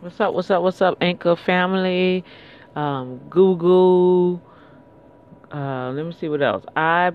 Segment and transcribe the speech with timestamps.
[0.00, 0.32] What's up?
[0.32, 0.62] What's up?
[0.62, 2.24] What's up, Anchor family?
[2.74, 4.40] Um, Google.
[5.52, 6.64] Uh, let me see what else.
[6.74, 7.12] I,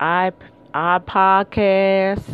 [0.00, 0.32] I,
[0.72, 2.24] I podcast.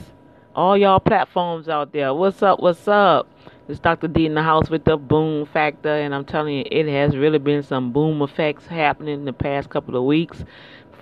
[0.54, 2.14] All y'all platforms out there.
[2.14, 2.60] What's up?
[2.60, 3.28] What's up?
[3.66, 4.06] It's Dr.
[4.06, 7.40] D in the house with the boom factor, and I'm telling you, it has really
[7.40, 10.44] been some boom effects happening in the past couple of weeks.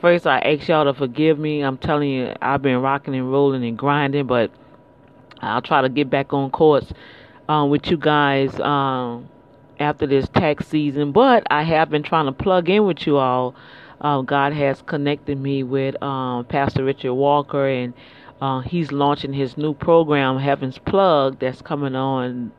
[0.00, 1.60] First, I ask y'all to forgive me.
[1.60, 4.50] I'm telling you, I've been rocking and rolling and grinding, but
[5.42, 6.90] I'll try to get back on course
[7.52, 9.28] um, with you guys um,
[9.78, 11.12] after this tax season.
[11.12, 13.54] But I have been trying to plug in with you all.
[14.00, 17.92] Uh, God has connected me with um, Pastor Richard Walker, and
[18.40, 22.52] uh, he's launching his new program, Heaven's Plug, that's coming on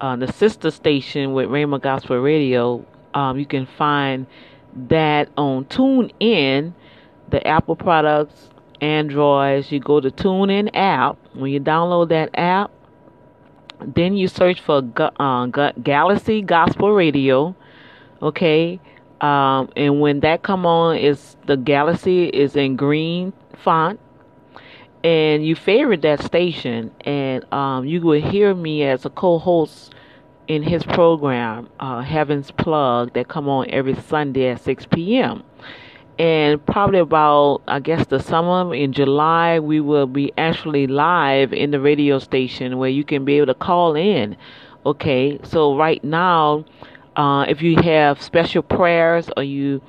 [0.00, 2.86] uh, the sister station with Rhema Gospel Radio.
[3.14, 4.26] Um, you can find
[4.88, 6.72] that on TuneIn,
[7.30, 8.48] the Apple products,
[8.80, 9.72] Androids.
[9.72, 11.18] You go to TuneIn app.
[11.34, 12.70] When you download that app,
[13.80, 14.82] then you search for
[15.18, 15.46] uh,
[15.82, 17.54] Galaxy Gospel Radio,
[18.22, 18.80] okay.
[19.20, 23.98] Um, and when that come on, is the Galaxy is in green font,
[25.02, 29.94] and you favorite that station, and um, you will hear me as a co-host
[30.48, 35.42] in his program, uh, Heaven's Plug, that come on every Sunday at 6 p.m
[36.18, 41.70] and probably about I guess the summer in July we will be actually live in
[41.70, 44.36] the radio station where you can be able to call in.
[44.84, 46.64] Okay, so right now,
[47.16, 49.82] uh, if you have special prayers or you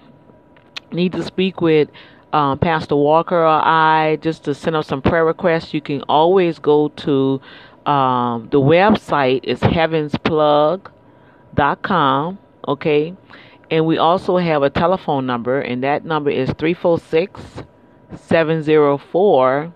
[0.91, 1.89] need to speak with
[2.33, 6.59] um, Pastor Walker or I just to send up some prayer requests, you can always
[6.59, 7.41] go to
[7.85, 12.39] um, the website is heavensplug.com.
[12.67, 13.15] Okay
[13.69, 17.41] and we also have a telephone number, and that number is 346
[18.15, 19.73] 704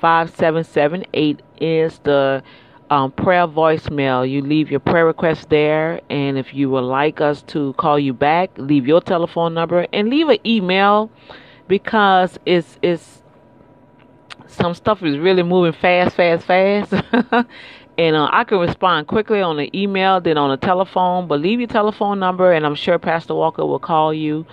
[0.00, 2.42] 5778 is the
[2.90, 4.28] um, prayer voicemail.
[4.28, 8.12] You leave your prayer request there, and if you would like us to call you
[8.12, 11.10] back, leave your telephone number and leave an email
[11.66, 13.22] because it's it's
[14.46, 16.94] some stuff is really moving fast, fast, fast,
[17.98, 21.26] and uh, I can respond quickly on the email than on the telephone.
[21.26, 24.46] But leave your telephone number, and I'm sure Pastor Walker will call you.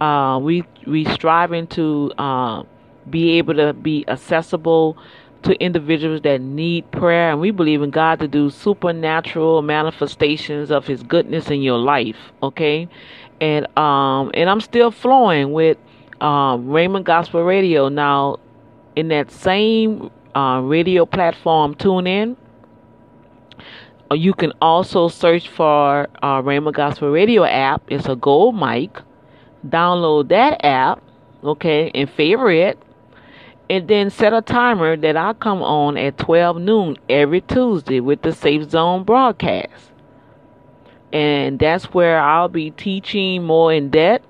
[0.00, 2.64] Uh, we we striving to uh,
[3.08, 4.98] be able to be accessible
[5.42, 10.86] to individuals that need prayer, and we believe in God to do supernatural manifestations of
[10.86, 12.16] His goodness in your life.
[12.42, 12.88] Okay,
[13.40, 15.78] and um and I'm still flowing with
[16.20, 18.38] um, Rhema Gospel Radio now.
[18.96, 22.47] In that same uh, radio platform, tune in uh,
[24.14, 27.82] you can also search for uh, Rhema Gospel Radio app.
[27.88, 29.00] It's a gold mic.
[29.66, 31.02] Download that app,
[31.44, 32.78] okay, and favorite
[33.68, 38.22] And then set a timer that I come on at 12 noon every Tuesday with
[38.22, 39.90] the Safe Zone broadcast.
[41.12, 44.26] And that's where I'll be teaching more in depth.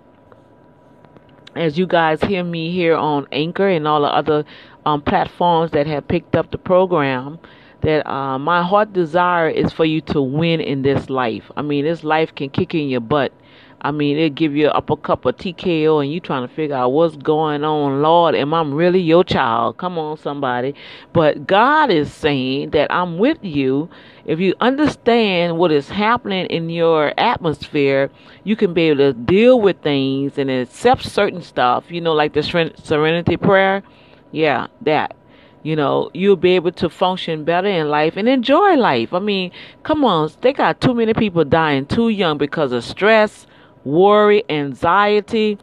[1.54, 4.44] As you guys hear me here on Anchor and all the other
[4.86, 7.38] um, platforms that have picked up the program
[7.82, 11.50] that uh, my heart desire is for you to win in this life.
[11.56, 13.32] I mean, this life can kick in your butt.
[13.80, 16.74] I mean, it'll give you an upper cup of TKO and you trying to figure
[16.74, 18.02] out what's going on.
[18.02, 19.76] Lord, am I really your child?
[19.76, 20.74] Come on, somebody.
[21.12, 23.88] But God is saying that I'm with you.
[24.24, 28.10] If you understand what is happening in your atmosphere,
[28.42, 32.32] you can be able to deal with things and accept certain stuff, you know, like
[32.32, 33.84] the serenity prayer.
[34.32, 35.14] Yeah, that
[35.62, 39.12] you know, you'll be able to function better in life and enjoy life.
[39.12, 39.50] I mean,
[39.82, 43.46] come on, they got too many people dying too young because of stress,
[43.84, 45.58] worry, anxiety.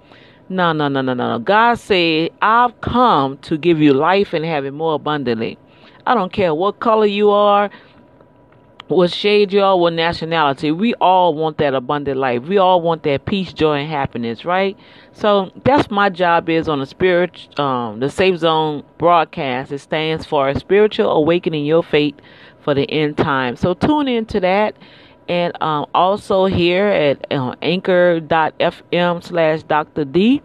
[0.50, 1.40] No, no, no, no, no.
[1.40, 5.58] God said, I've come to give you life and have it more abundantly.
[6.06, 7.72] I don't care what color you are,
[8.88, 10.72] what shade you all, what nationality.
[10.72, 12.44] We all want that abundant life.
[12.44, 14.78] We all want that peace, joy, and happiness, right?
[15.12, 19.72] So that's my job is on the spirit, um, the Safe Zone broadcast.
[19.72, 22.16] It stands for spiritual awakening your faith
[22.62, 23.56] for the end time.
[23.56, 24.76] So tune into that.
[25.28, 30.06] And um, also here at uh, anchor.fm slash Dr.
[30.06, 30.44] D,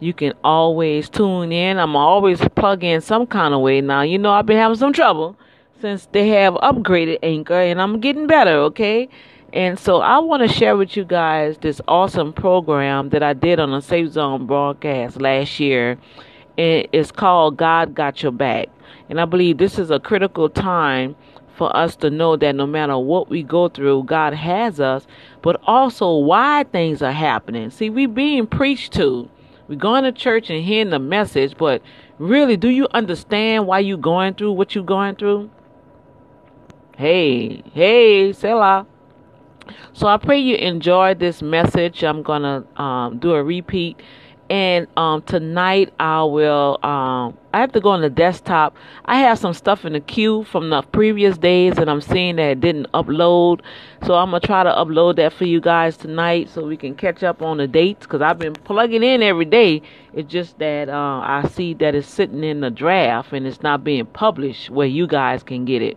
[0.00, 1.78] you can always tune in.
[1.78, 3.80] I'm always plug in some kind of way.
[3.80, 5.36] Now, you know, I've been having some trouble
[5.80, 9.08] since they have upgraded Anchor and I'm getting better, okay?
[9.52, 13.60] And so I want to share with you guys this awesome program that I did
[13.60, 15.98] on a Safe Zone broadcast last year.
[16.56, 18.68] It's called God Got Your Back.
[19.08, 21.16] And I believe this is a critical time
[21.56, 25.06] for us to know that no matter what we go through, God has us,
[25.42, 27.70] but also why things are happening.
[27.70, 29.30] See, we're being preached to.
[29.66, 31.82] We're going to church and hearing the message, but
[32.18, 35.50] really, do you understand why you're going through what you're going through?
[36.98, 38.84] Hey, hey, Selah.
[39.92, 42.02] So I pray you enjoyed this message.
[42.02, 44.02] I'm gonna um, do a repeat
[44.50, 46.78] and um, tonight I will.
[46.82, 48.76] Um, I have to go on the desktop.
[49.04, 52.50] I have some stuff in the queue from the previous days, and I'm seeing that
[52.50, 53.60] it didn't upload.
[54.04, 57.22] So I'm gonna try to upload that for you guys tonight, so we can catch
[57.22, 58.06] up on the dates.
[58.06, 59.82] Cause I've been plugging in every day.
[60.14, 63.84] It's just that uh, I see that it's sitting in the draft and it's not
[63.84, 65.96] being published where you guys can get it.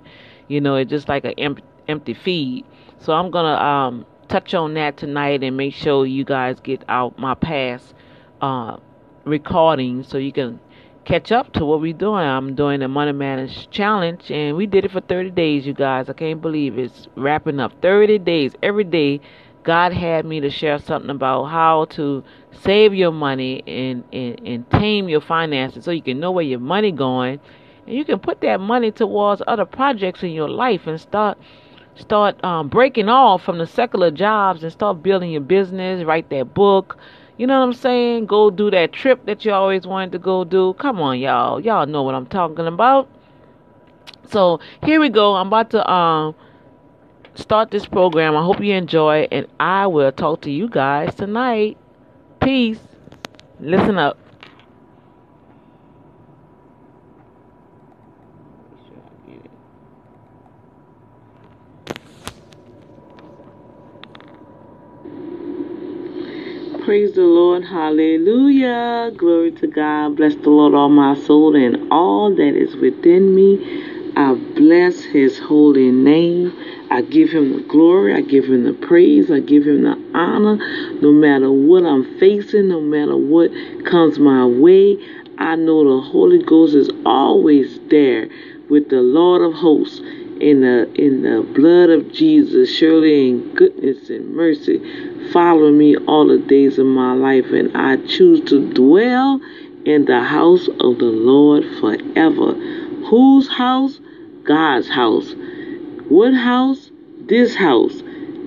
[0.52, 2.66] You know, it's just like an empty, empty feed.
[3.00, 7.18] So I'm gonna um, touch on that tonight and make sure you guys get out
[7.18, 7.94] my past
[8.42, 8.78] uh,
[9.24, 10.60] recording so you can
[11.06, 12.24] catch up to what we're doing.
[12.24, 16.10] I'm doing the Money Manage Challenge, and we did it for 30 days, you guys.
[16.10, 18.54] I can't believe it's wrapping up 30 days.
[18.62, 19.22] Every day,
[19.64, 24.70] God had me to share something about how to save your money and, and, and
[24.72, 27.40] tame your finances so you can know where your money going
[27.86, 31.38] and you can put that money towards other projects in your life and start
[31.96, 36.54] start um, breaking off from the secular jobs and start building your business write that
[36.54, 36.98] book
[37.42, 38.28] you know what I'm saying?
[38.28, 40.76] Go do that trip that you always wanted to go do.
[40.76, 41.60] Come on, y'all.
[41.60, 43.10] Y'all know what I'm talking about.
[44.30, 45.34] So here we go.
[45.34, 46.36] I'm about to um
[47.34, 48.38] start this program.
[48.38, 51.80] I hope you enjoy and I will talk to you guys tonight.
[52.40, 52.80] Peace.
[53.60, 54.20] Listen up.
[66.92, 67.64] Praise the Lord.
[67.64, 69.14] Hallelujah.
[69.16, 70.18] Glory to God.
[70.18, 74.14] Bless the Lord, all my soul, and all that is within me.
[74.18, 76.52] I bless his holy name.
[76.92, 78.14] I give him the glory.
[78.14, 79.32] I give him the praise.
[79.32, 80.58] I give him the honor.
[81.02, 83.52] No matter what I'm facing, no matter what
[83.86, 84.98] comes my way,
[85.38, 88.28] I know the Holy Ghost is always there
[88.70, 90.02] with the Lord of hosts
[90.42, 94.82] in the in the blood of Jesus, surely in goodness and mercy,
[95.32, 99.40] follow me all the days of my life, and I choose to dwell
[99.86, 102.54] in the house of the Lord forever.
[103.10, 104.00] Whose house?
[104.44, 105.34] God's house.
[106.10, 106.90] What house?
[107.20, 108.02] This house.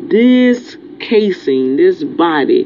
[0.09, 2.63] This casing, this body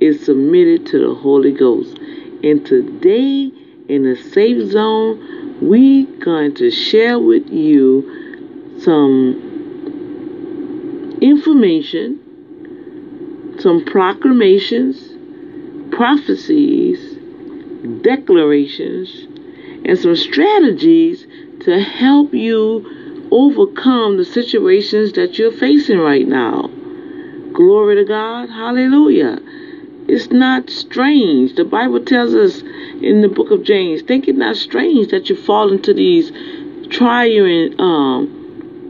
[0.00, 1.98] is submitted to the Holy Ghost.
[2.42, 3.52] And today,
[3.88, 8.29] in the safe zone, we going to share with you
[8.82, 9.58] some
[11.20, 12.18] information,
[13.60, 15.10] some proclamations,
[15.94, 17.16] prophecies,
[18.02, 19.26] declarations,
[19.84, 21.26] and some strategies
[21.60, 26.70] to help you overcome the situations that you're facing right now.
[27.52, 28.48] Glory to God.
[28.48, 29.38] Hallelujah.
[30.08, 31.54] It's not strange.
[31.54, 32.62] The Bible tells us
[33.02, 36.32] in the book of James, think it not strange that you fall into these
[36.90, 38.39] trying um,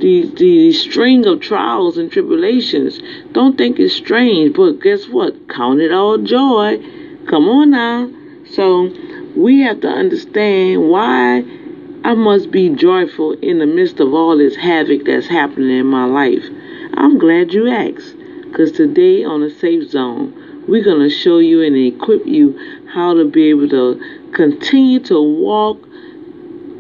[0.00, 3.00] the, the string of trials and tribulations.
[3.32, 5.49] Don't think it's strange, but guess what?
[5.49, 6.79] Count it all joy.
[7.29, 8.11] Come on now.
[8.50, 8.93] So
[9.37, 11.44] we have to understand why
[12.02, 16.05] I must be joyful in the midst of all this havoc that's happening in my
[16.05, 16.44] life.
[16.94, 21.62] I'm glad you asked, because today on the Safe Zone, we're going to show you
[21.62, 22.58] and equip you
[22.93, 25.79] how to be able to continue to walk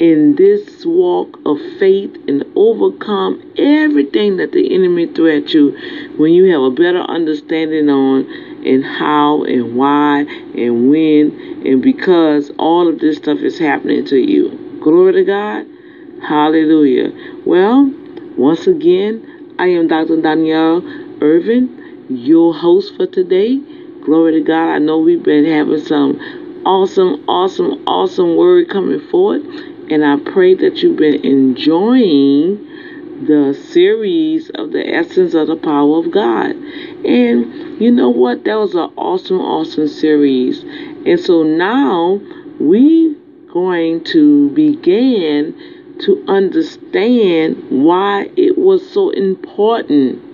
[0.00, 5.70] in this walk of faith and overcome everything that the enemy threw at you
[6.16, 8.24] when you have a better understanding on
[8.64, 10.20] and how and why
[10.56, 14.48] and when and because all of this stuff is happening to you.
[14.82, 15.66] Glory to God.
[16.26, 17.12] Hallelujah.
[17.44, 17.92] Well,
[18.38, 20.22] once again, I am Dr.
[20.22, 20.82] Danielle
[21.20, 23.58] Irvin, your host for today.
[24.02, 24.70] Glory to God.
[24.70, 26.18] I know we've been having some
[26.64, 29.42] awesome, awesome, awesome word coming forth.
[29.90, 32.66] And I pray that you've been enjoying
[33.26, 36.52] the series of the essence of the power of God.
[37.04, 38.44] And you know what?
[38.44, 40.62] That was an awesome, awesome series.
[41.04, 42.20] And so now
[42.60, 43.16] we
[43.52, 50.30] going to begin to understand why it was so important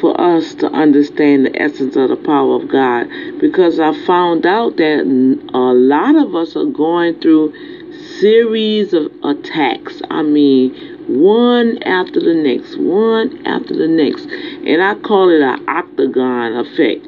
[0.00, 3.08] for us to understand the essence of the power of God.
[3.40, 5.00] Because I found out that
[5.54, 7.54] a lot of us are going through
[8.20, 10.02] series of attacks.
[10.10, 10.74] I mean,
[11.06, 14.26] one after the next, one after the next.
[14.66, 17.06] And I call it an octagon effect.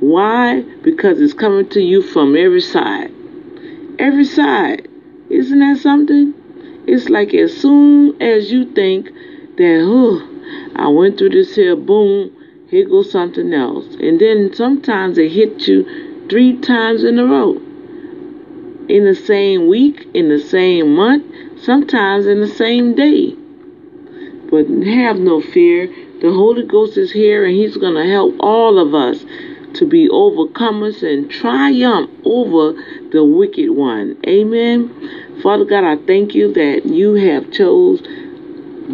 [0.00, 0.62] Why?
[0.82, 3.12] Because it's coming to you from every side.
[3.98, 4.88] Every side.
[5.30, 6.34] Isn't that something?
[6.86, 9.06] It's like as soon as you think
[9.56, 10.26] that, oh,
[10.76, 12.30] I went through this here, boom,
[12.68, 13.86] here goes something else.
[14.00, 17.60] And then sometimes it hits you three times in a row
[18.90, 21.24] in the same week, in the same month,
[21.62, 23.34] sometimes in the same day.
[24.50, 25.86] But have no fear.
[26.20, 29.24] The Holy Ghost is here and He's going to help all of us
[29.74, 32.72] to be overcomers and triumph over
[33.12, 34.16] the wicked one.
[34.26, 35.40] Amen.
[35.42, 38.02] Father God, I thank you that you have chose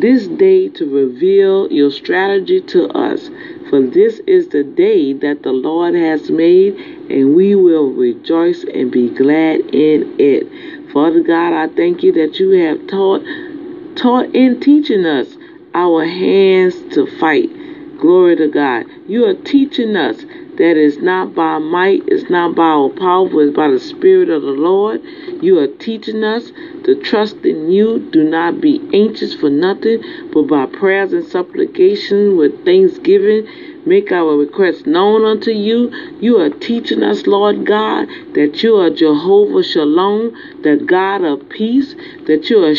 [0.01, 3.31] this day to reveal your strategy to us.
[3.71, 6.77] For this is the day that the Lord has made,
[7.11, 10.93] and we will rejoice and be glad in it.
[10.93, 13.23] Father God, I thank you that you have taught
[13.97, 15.37] taught in teaching us
[15.75, 17.51] our hands to fight.
[17.99, 18.85] Glory to God.
[19.09, 20.23] You are teaching us
[20.57, 24.31] that is not by might, it's not by our power, but it's by the Spirit
[24.31, 25.03] of the Lord.
[25.43, 26.51] You are teaching us
[26.85, 27.99] to trust in you.
[28.11, 33.47] Do not be anxious for nothing, but by prayers and supplication with thanksgiving,
[33.85, 35.91] make our requests known unto you.
[36.21, 41.95] You are teaching us, Lord God, that you are Jehovah Shalom, the God of peace,
[42.27, 42.75] that you are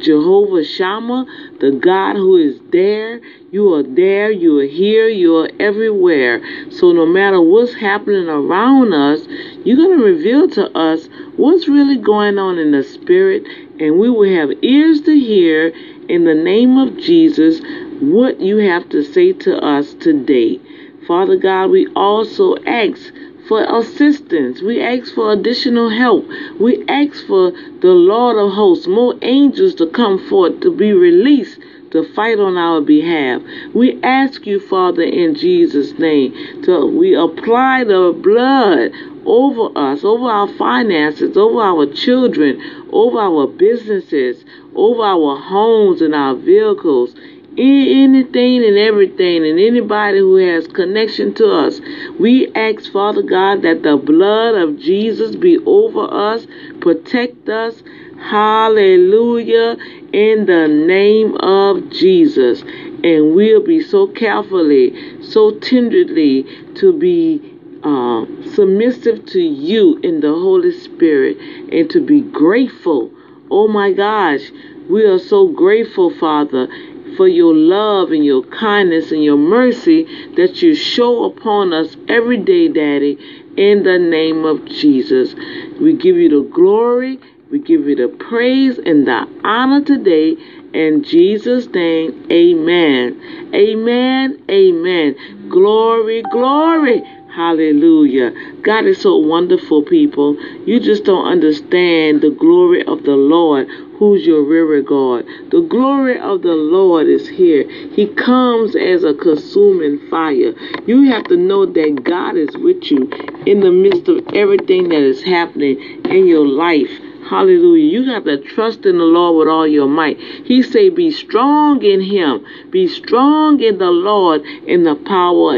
[0.00, 1.26] Jehovah Shammah,
[1.60, 3.20] the God who is there.
[3.50, 6.40] You are there, you are here, you are everywhere.
[6.70, 9.20] So no matter what's happening around us,
[9.64, 13.44] you're going to reveal to us what's really going on in the spirit,
[13.78, 15.68] and we will have ears to hear
[16.08, 17.60] in the name of Jesus
[18.00, 20.58] what you have to say to us today.
[21.06, 23.12] Father God, we also ask
[23.50, 24.62] for assistance.
[24.62, 26.24] We ask for additional help.
[26.60, 31.58] We ask for the Lord of hosts, more angels to come forth to be released
[31.90, 33.42] to fight on our behalf.
[33.74, 38.92] We ask you, Father, in Jesus' name, to we apply the blood
[39.26, 44.44] over us, over our finances, over our children, over our businesses,
[44.76, 47.16] over our homes and our vehicles
[47.60, 51.80] anything and everything and anybody who has connection to us.
[52.18, 56.46] We ask, Father God, that the blood of Jesus be over us,
[56.80, 57.82] protect us.
[58.18, 59.76] Hallelujah.
[60.12, 62.62] In the name of Jesus.
[62.62, 66.44] And we'll be so carefully, so tenderly
[66.76, 67.40] to be
[67.82, 71.38] uh, submissive to you in the Holy Spirit
[71.72, 73.10] and to be grateful.
[73.50, 74.50] Oh my gosh,
[74.90, 76.68] we are so grateful, Father
[77.16, 80.04] for your love and your kindness and your mercy
[80.36, 83.18] that you show upon us every day, Daddy,
[83.56, 85.34] in the name of Jesus.
[85.80, 87.18] We give you the glory,
[87.50, 90.36] we give you the praise and the honor today.
[90.72, 93.50] In Jesus' name, amen.
[93.52, 94.40] Amen.
[94.48, 95.48] Amen.
[95.48, 97.02] Glory, glory.
[97.34, 98.32] Hallelujah.
[98.62, 100.36] God is so wonderful, people.
[100.66, 103.68] You just don't understand the glory of the Lord,
[104.00, 105.26] who's your rear guard.
[105.50, 107.68] The glory of the Lord is here.
[107.92, 110.54] He comes as a consuming fire.
[110.86, 113.10] You have to know that God is with you
[113.44, 116.90] in the midst of everything that is happening in your life.
[117.28, 117.84] Hallelujah.
[117.84, 120.18] You got to trust in the Lord with all your might.
[120.18, 122.44] He say, be strong in him.
[122.70, 125.54] Be strong in the Lord in the power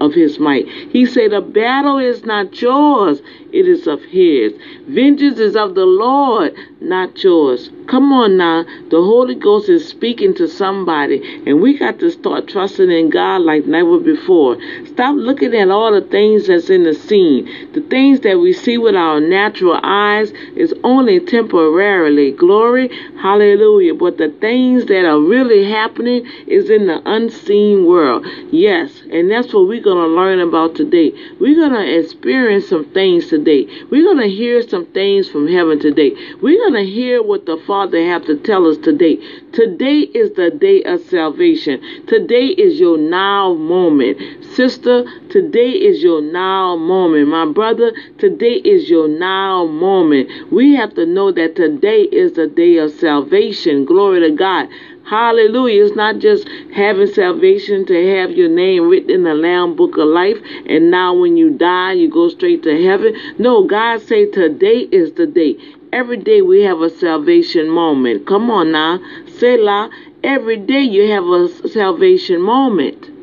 [0.00, 0.68] of his might.
[0.68, 3.20] He say, the battle is not yours.
[3.52, 4.52] It is of his.
[4.86, 7.70] Vengeance is of the Lord, not yours.
[7.86, 8.64] Come on now.
[8.90, 13.40] The Holy Ghost is speaking to somebody, and we got to start trusting in God
[13.40, 14.58] like never before.
[14.86, 17.46] Stop looking at all the things that's in the scene.
[17.72, 22.32] The things that we see with our natural eyes is only temporarily.
[22.32, 22.90] Glory,
[23.22, 23.94] hallelujah.
[23.94, 28.26] But the things that are really happening is in the unseen world.
[28.50, 31.12] Yes, and that's what we're going to learn about today.
[31.40, 33.37] We're going to experience some things today.
[33.44, 36.12] We're going to hear some things from heaven today.
[36.42, 39.16] We're going to hear what the Father have to tell us today.
[39.52, 42.06] Today is the day of salvation.
[42.06, 44.44] Today is your now moment.
[44.54, 47.28] Sister, today is your now moment.
[47.28, 50.52] My brother, today is your now moment.
[50.52, 53.84] We have to know that today is the day of salvation.
[53.84, 54.68] Glory to God.
[55.08, 55.86] Hallelujah.
[55.86, 60.06] It's not just having salvation to have your name written in the Lamb Book of
[60.06, 60.36] Life
[60.66, 63.16] and now when you die you go straight to heaven.
[63.38, 65.56] No, God say today is the day.
[65.94, 68.26] Every day we have a salvation moment.
[68.26, 69.00] Come on now.
[69.38, 69.88] Selah.
[70.22, 73.17] Every day you have a salvation moment.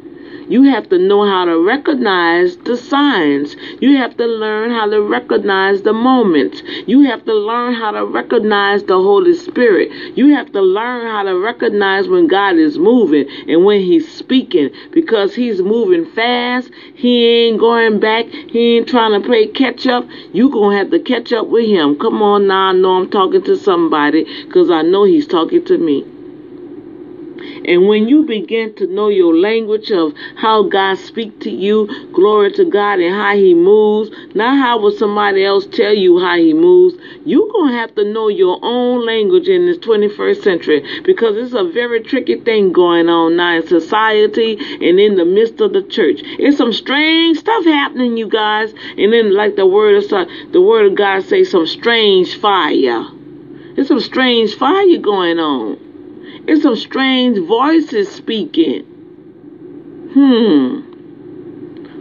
[0.48, 3.56] You have to know how to recognize the signs.
[3.82, 6.62] You have to learn how to recognize the moments.
[6.86, 9.92] You have to learn how to recognize the Holy Spirit.
[10.16, 14.70] You have to learn how to recognize when God is moving and when He's speaking
[14.92, 16.70] because He's moving fast.
[16.94, 18.26] He ain't going back.
[18.28, 20.06] He ain't trying to play catch up.
[20.32, 21.98] you going to have to catch up with Him.
[21.98, 22.70] Come on now.
[22.70, 26.15] I know I'm talking to somebody because I know He's talking to me.
[27.68, 32.52] And when you begin to know your language of how God speaks to you, glory
[32.54, 36.54] to God, and how He moves, not how will somebody else tell you how He
[36.54, 41.36] moves, you're going to have to know your own language in this 21st century because
[41.38, 45.74] it's a very tricky thing going on now in society and in the midst of
[45.74, 46.20] the church.
[46.24, 48.74] It's some strange stuff happening, you guys.
[48.98, 53.06] And then, like the word of the word of God say, some strange fire.
[53.76, 55.85] There's some strange fire going on.
[56.48, 58.84] It's some strange voices speaking.
[60.14, 60.82] Hmm.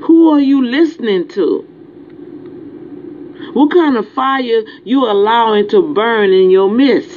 [0.03, 1.63] Who are you listening to?
[3.55, 7.11] What kind of fire you allowing to burn in your midst?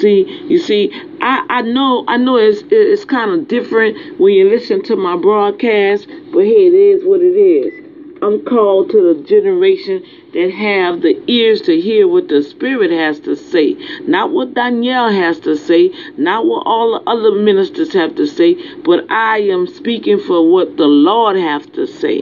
[0.00, 0.92] See, you see,
[1.22, 5.16] I, I know I know it's it's kind of different when you listen to my
[5.16, 7.89] broadcast, but hey, it is what it is.
[8.22, 13.18] I'm called to the generation that have the ears to hear what the Spirit has
[13.20, 18.16] to say, not what Danielle has to say, not what all the other ministers have
[18.16, 22.20] to say, but I am speaking for what the Lord has to say.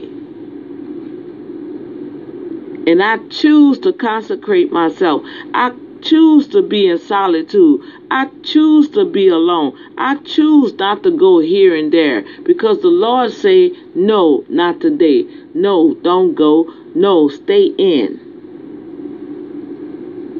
[2.87, 5.23] And I choose to consecrate myself.
[5.53, 7.81] I choose to be in solitude.
[8.11, 9.77] I choose to be alone.
[9.97, 15.25] I choose not to go here and there because the Lord say, no, not today.
[15.53, 16.73] No, don't go.
[16.95, 18.27] No, stay in.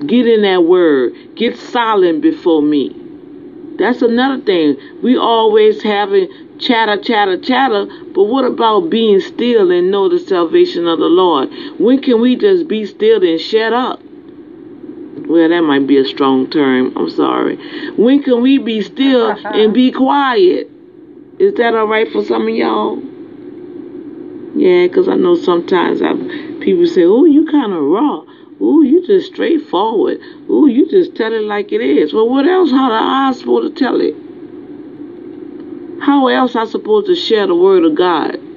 [0.08, 1.14] Get in that word.
[1.36, 2.96] Get silent before me.
[3.78, 4.78] That's another thing.
[5.02, 6.28] We always having
[6.60, 11.50] chatter, chatter, chatter, but what about being still and know the salvation of the Lord?
[11.80, 14.02] When can we just be still and shut up?
[15.30, 16.98] Well, that might be a strong term.
[16.98, 17.58] I'm sorry.
[17.96, 20.68] When can we be still and be quiet?
[21.38, 22.98] Is that all right for some of y'all?
[24.56, 26.14] Yeah, because I know sometimes I,
[26.60, 28.24] people say, oh, you kind of raw.
[28.60, 30.20] Ooh, you just straightforward.
[30.50, 32.12] Ooh, you just tell it like it is.
[32.12, 32.72] Well, what else?
[32.72, 34.16] How am I supposed to tell it?
[36.02, 38.49] How else I supposed to share the word of God?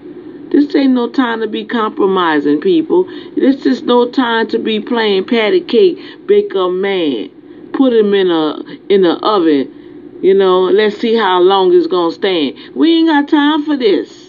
[0.53, 3.05] This ain't no time to be compromising, people.
[3.37, 7.31] This is no time to be playing patty cake, bake a man,
[7.73, 10.21] put him in a in the oven.
[10.23, 12.77] You know, let's see how long it's gonna stand.
[12.77, 14.23] We ain't got time for this.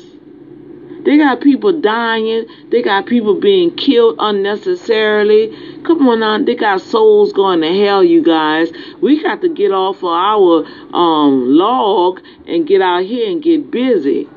[1.04, 2.46] They got people dying.
[2.72, 5.50] They got people being killed unnecessarily.
[5.84, 8.72] Come on now, they got souls going to hell, you guys.
[9.02, 13.70] We got to get off of our um, log and get out here and get
[13.70, 14.30] busy.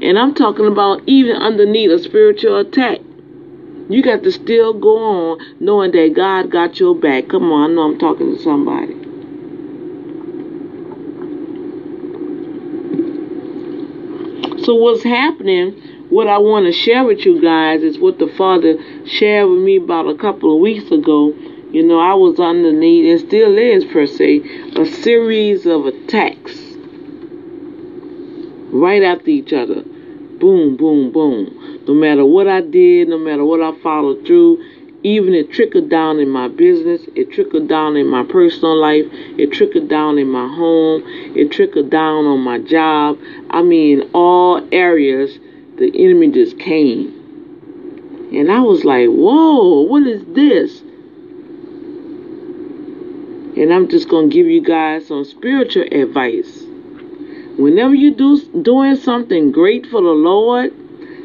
[0.00, 3.00] And I'm talking about even underneath a spiritual attack.
[3.88, 7.28] You got to still go on knowing that God got your back.
[7.28, 8.94] Come on, I know I'm talking to somebody.
[14.64, 18.76] So what's happening what I want to share with you guys is what the Father
[19.06, 21.34] shared with me about a couple of weeks ago.
[21.70, 26.67] You know, I was underneath, and still is per se, a series of attacks
[28.70, 29.82] right after each other.
[29.82, 31.84] Boom, boom, boom.
[31.86, 34.62] No matter what I did, no matter what I followed through,
[35.02, 39.52] even it trickled down in my business, it trickled down in my personal life, it
[39.52, 43.18] trickled down in my home, it trickled down on my job.
[43.50, 45.38] I mean, all areas
[45.78, 47.14] the enemy just came.
[48.32, 50.80] And I was like, whoa, what is this?
[53.56, 56.57] And I'm just going to give you guys some spiritual advice.
[57.58, 60.72] Whenever you do doing something great for the Lord,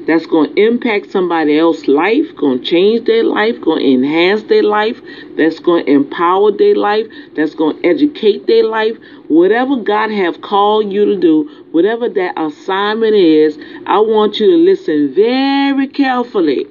[0.08, 4.42] that's going to impact somebody else's life, going to change their life, going to enhance
[4.44, 5.00] their life,
[5.38, 8.98] that's going to empower their life, that's going to educate their life.
[9.28, 14.58] Whatever God have called you to do, whatever that assignment is, I want you to
[14.58, 16.66] listen very carefully.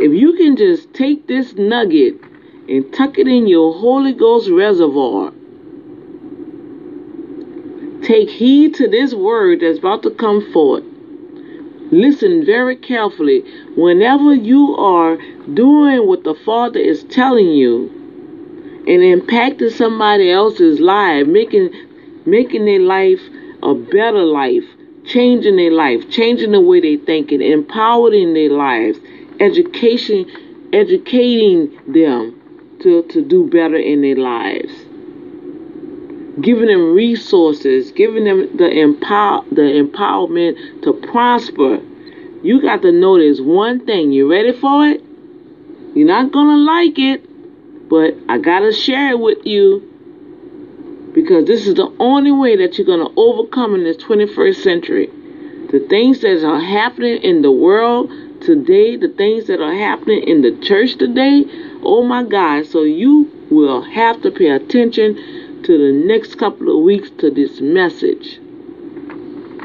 [0.00, 2.14] If you can just take this nugget
[2.68, 5.32] and tuck it in your Holy Ghost reservoir,
[8.08, 10.84] take heed to this word that's about to come forth
[11.90, 13.40] Listen very carefully.
[13.74, 15.16] Whenever you are
[15.54, 17.88] doing what the Father is telling you
[18.86, 21.70] and impacting somebody else's life, making
[22.26, 23.20] making their life
[23.62, 24.64] a better life,
[25.06, 28.98] changing their life, changing the way they think and empowering their lives,
[29.40, 30.30] education
[30.74, 32.38] educating them
[32.82, 34.87] to, to do better in their lives
[36.40, 41.80] giving them resources, giving them the empower the empowerment to prosper.
[42.42, 44.12] You got to know one thing.
[44.12, 45.02] You ready for it?
[45.94, 49.82] You're not gonna like it, but I gotta share it with you
[51.12, 55.06] because this is the only way that you're gonna overcome in this 21st century.
[55.72, 60.42] The things that are happening in the world today, the things that are happening in
[60.42, 61.44] the church today,
[61.82, 62.66] oh my God.
[62.66, 67.60] So you will have to pay attention to the next couple of weeks to this
[67.60, 68.38] message.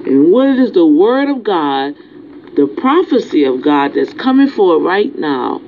[0.06, 1.96] And what is the Word of God,
[2.58, 5.60] the prophecy of God that's coming forward right now?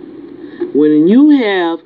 [0.74, 1.80] When you have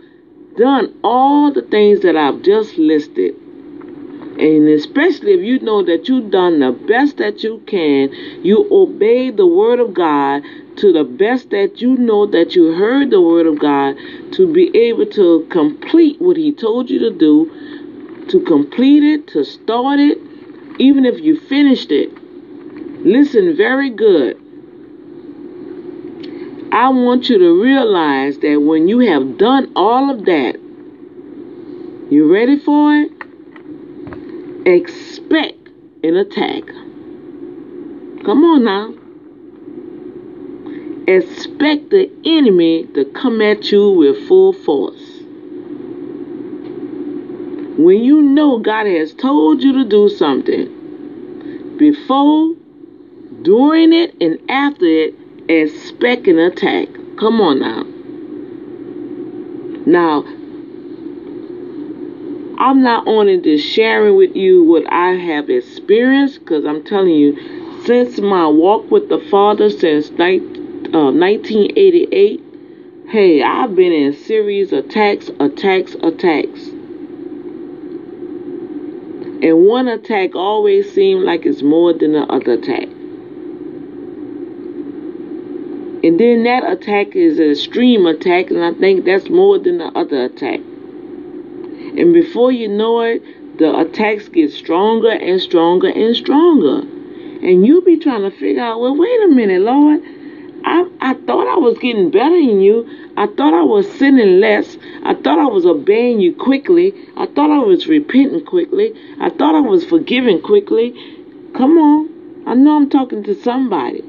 [0.58, 6.32] done all the things that I've just listed, and especially if you know that you've
[6.32, 8.12] done the best that you can,
[8.44, 10.42] you obey the word of God
[10.78, 13.96] to the best that you know that you heard the word of God
[14.32, 17.70] to be able to complete what he told you to do,
[18.30, 20.18] to complete it, to start it,
[20.80, 22.10] even if you finished it.
[23.06, 24.38] Listen very good.
[26.72, 30.56] I want you to realize that when you have done all of that,
[32.12, 33.12] you ready for it?
[34.66, 35.70] expect
[36.04, 36.66] an attack.
[38.26, 38.94] Come on now.
[41.08, 44.99] Expect the enemy to come at you with full force.
[47.80, 52.54] When you know God has told you to do something, before,
[53.42, 55.16] during it, and after it,
[55.48, 56.90] expect an attack.
[57.18, 57.84] Come on now.
[59.86, 60.26] Now,
[62.58, 67.86] I'm not only just sharing with you what I have experienced, because I'm telling you,
[67.86, 72.44] since my walk with the Father since uh, 1988,
[73.08, 76.69] hey, I've been in series attacks, attacks, attacks.
[79.42, 82.90] And one attack always seems like it's more than the other attack.
[86.02, 89.92] And then that attack is an extreme attack, and I think that's more than the
[89.98, 90.60] other attack.
[90.60, 93.22] And before you know it,
[93.58, 96.80] the attacks get stronger and stronger and stronger.
[96.80, 100.02] And you be trying to figure out, well, wait a minute, Lord.
[100.66, 102.99] I, I thought I was getting better than you.
[103.20, 104.78] I thought I was sinning less.
[105.04, 106.94] I thought I was obeying you quickly.
[107.18, 108.94] I thought I was repenting quickly.
[109.20, 110.92] I thought I was forgiving quickly.
[111.54, 112.48] Come on.
[112.48, 114.00] I know I'm talking to somebody.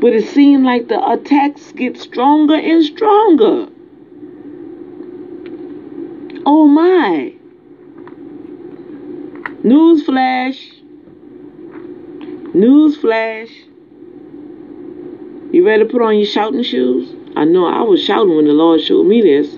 [0.00, 3.68] But it seemed like the attacks get stronger and stronger.
[6.44, 7.32] Oh my!
[9.62, 10.58] Newsflash!
[12.56, 13.50] Newsflash!
[15.52, 17.19] You ready to put on your shouting shoes?
[17.36, 19.50] I know I was shouting when the Lord showed me this.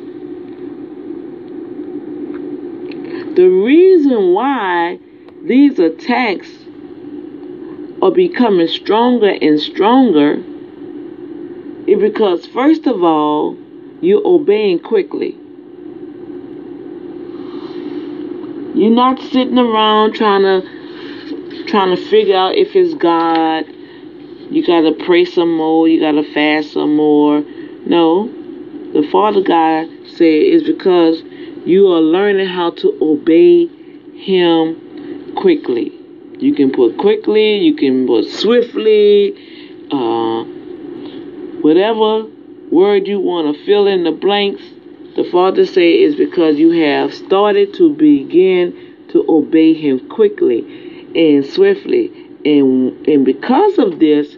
[3.36, 4.98] The reason why
[5.42, 6.48] these attacks
[8.02, 10.42] are becoming stronger and stronger
[11.86, 13.56] is because, first of all,
[14.00, 15.36] you're obeying quickly.
[18.74, 23.64] You're not sitting around trying to trying to figure out if it's God.
[24.50, 25.88] You gotta pray some more.
[25.88, 27.44] You gotta fast some more.
[27.86, 28.26] No,
[28.92, 31.22] the Father God said is because
[31.64, 33.66] you are learning how to obey
[34.16, 35.92] Him quickly.
[36.38, 37.58] You can put quickly.
[37.58, 39.34] You can put swiftly.
[39.90, 40.44] Uh,
[41.62, 42.26] whatever
[42.70, 44.62] word you want to fill in the blanks
[45.14, 50.60] the Father said is because you have started to begin to obey Him quickly
[51.14, 52.06] and swiftly.
[52.44, 54.36] And, and because of this,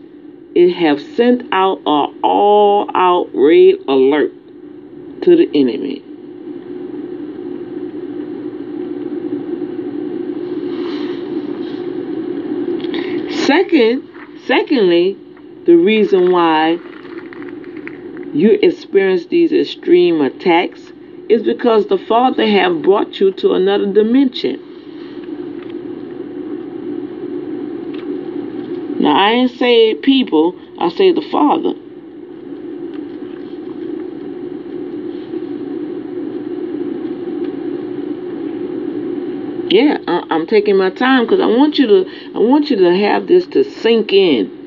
[0.55, 4.33] it have sent out an all-out red alert
[5.23, 6.03] to the enemy.
[13.47, 14.09] Second,
[14.47, 15.19] secondly,
[15.67, 16.79] the reason why
[18.33, 20.81] you experience these extreme attacks
[21.29, 24.74] is because the Father have brought you to another dimension.
[29.05, 31.75] Now I ain't say people, I say the Father.
[39.69, 43.27] Yeah, I'm taking my time because I want you to I want you to have
[43.27, 44.65] this to sink in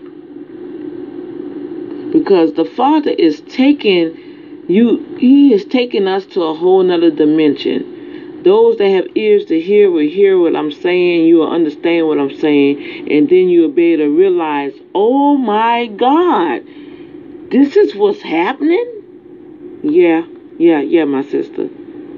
[2.13, 7.96] because the Father is taking you, He is taking us to a whole nother dimension.
[8.47, 12.17] Those that have ears to hear will hear what I'm saying, you will understand what
[12.17, 16.61] I'm saying, and then you'll be able to realize, oh my God,
[17.51, 19.81] this is what's happening?
[19.83, 20.25] Yeah,
[20.57, 21.67] yeah, yeah, my sister.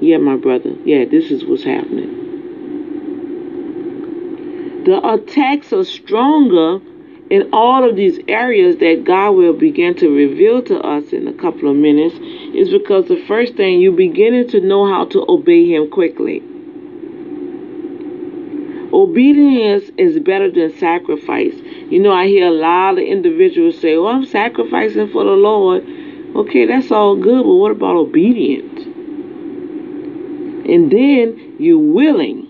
[0.00, 0.70] Yeah, my brother.
[0.84, 2.14] Yeah, this is what's happening.
[4.84, 6.78] The attacks are stronger
[7.30, 11.32] in all of these areas that God will begin to reveal to us in a
[11.32, 12.16] couple of minutes
[12.54, 16.42] is because the first thing you're beginning to know how to obey Him quickly.
[18.92, 21.54] Obedience is better than sacrifice.
[21.88, 25.84] You know, I hear a lot of individuals say, Well, I'm sacrificing for the Lord.
[26.34, 28.80] Okay, that's all good, but what about obedience?
[30.68, 32.48] And then you're willing.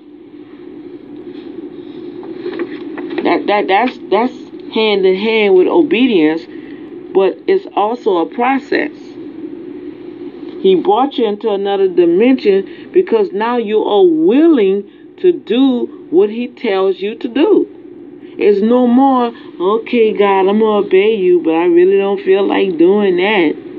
[3.24, 4.39] That that that's that's
[4.74, 6.42] hand in hand with obedience,
[7.12, 8.92] but it's also a process.
[10.62, 16.48] He brought you into another dimension because now you are willing to do what he
[16.48, 17.66] tells you to do.
[18.38, 19.32] It's no more,
[19.80, 23.70] okay, God, I'm going to obey you, but I really don't feel like doing that.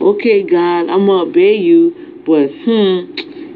[0.00, 3.12] Okay, God, I'm going to obey you, but hmm,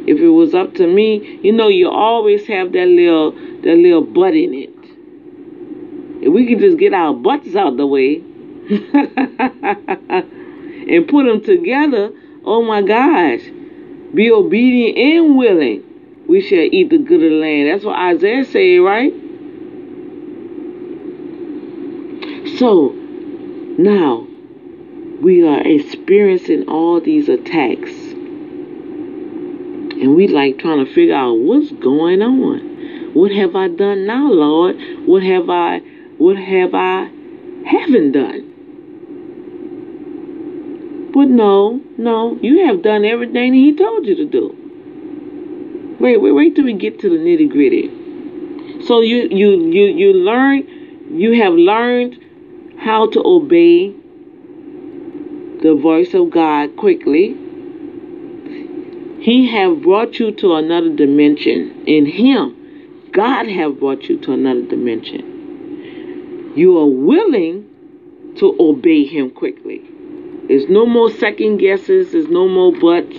[0.08, 4.02] if it was up to me, you know, you always have that little, that little
[4.02, 4.70] butt in it.
[6.24, 8.16] If we could just get our butts out the way
[10.96, 12.12] and put them together,
[12.44, 13.40] oh my gosh,
[14.14, 15.82] be obedient and willing
[16.26, 17.68] we shall eat the good of the land.
[17.68, 19.12] That's what Isaiah said, right?
[22.58, 22.90] So,
[23.78, 24.26] now,
[25.20, 27.90] we are experiencing all these attacks.
[30.00, 32.71] And we like trying to figure out what's going on.
[33.14, 34.76] What have I done now, Lord?
[35.06, 35.80] What have I
[36.18, 37.10] what have I
[37.66, 38.52] haven't done?
[41.12, 44.56] But no, no, you have done everything he told you to do.
[46.00, 47.90] Wait, wait, wait till we get to the nitty gritty.
[48.86, 50.66] So you you you you learn
[51.10, 52.18] you have learned
[52.78, 53.94] how to obey
[55.62, 57.36] the voice of God quickly.
[59.20, 62.61] He have brought you to another dimension in him.
[63.12, 66.52] God have brought you to another dimension.
[66.56, 67.68] You are willing
[68.38, 69.82] to obey him quickly.
[70.48, 73.16] There's no more second guesses, there's no more buts,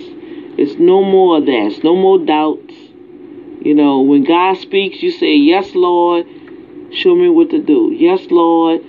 [0.58, 2.74] it's no more of that, it's no more doubts.
[3.64, 6.26] You know, when God speaks, you say, Yes, Lord,
[6.92, 7.92] show me what to do.
[7.96, 8.80] Yes, Lord,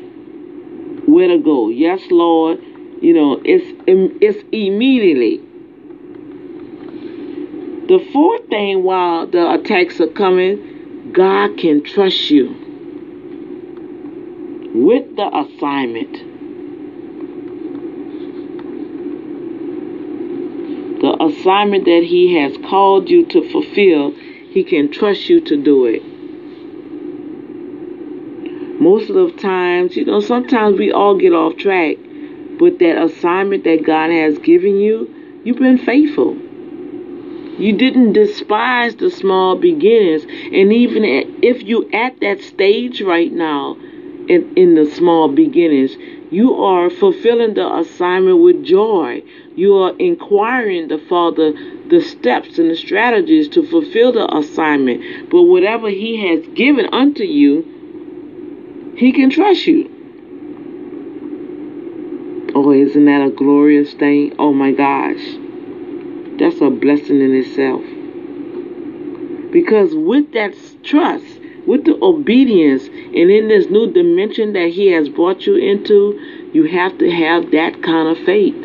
[1.08, 1.70] where to go.
[1.70, 2.60] Yes, Lord.
[3.02, 5.38] You know, it's it's immediately.
[7.88, 10.75] The fourth thing while the attacks are coming,
[11.16, 12.50] God can trust you
[14.76, 16.14] with the assignment.
[21.02, 24.14] The assignment that He has called you to fulfill
[24.56, 26.02] he can trust you to do it.
[28.82, 31.98] Most of the times, you know, sometimes we all get off track,
[32.58, 36.38] but that assignment that God has given you, you've been faithful.
[37.58, 40.24] You didn't despise the small beginnings.
[40.24, 41.06] And even
[41.42, 43.76] if you at that stage right now
[44.28, 45.96] in, in the small beginnings,
[46.32, 49.24] you are fulfilling the assignment with joy.
[49.56, 51.54] You are inquiring the Father
[51.88, 55.30] the steps and the strategies to fulfill the assignment.
[55.30, 59.92] But whatever He has given unto you, He can trust you.
[62.54, 64.34] Oh, isn't that a glorious thing?
[64.40, 65.45] Oh my gosh.
[66.40, 67.82] That's a blessing in itself.
[69.52, 71.26] Because with that trust,
[71.66, 76.20] with the obedience, and in this new dimension that He has brought you into,
[76.54, 78.56] you have to have that kind of faith.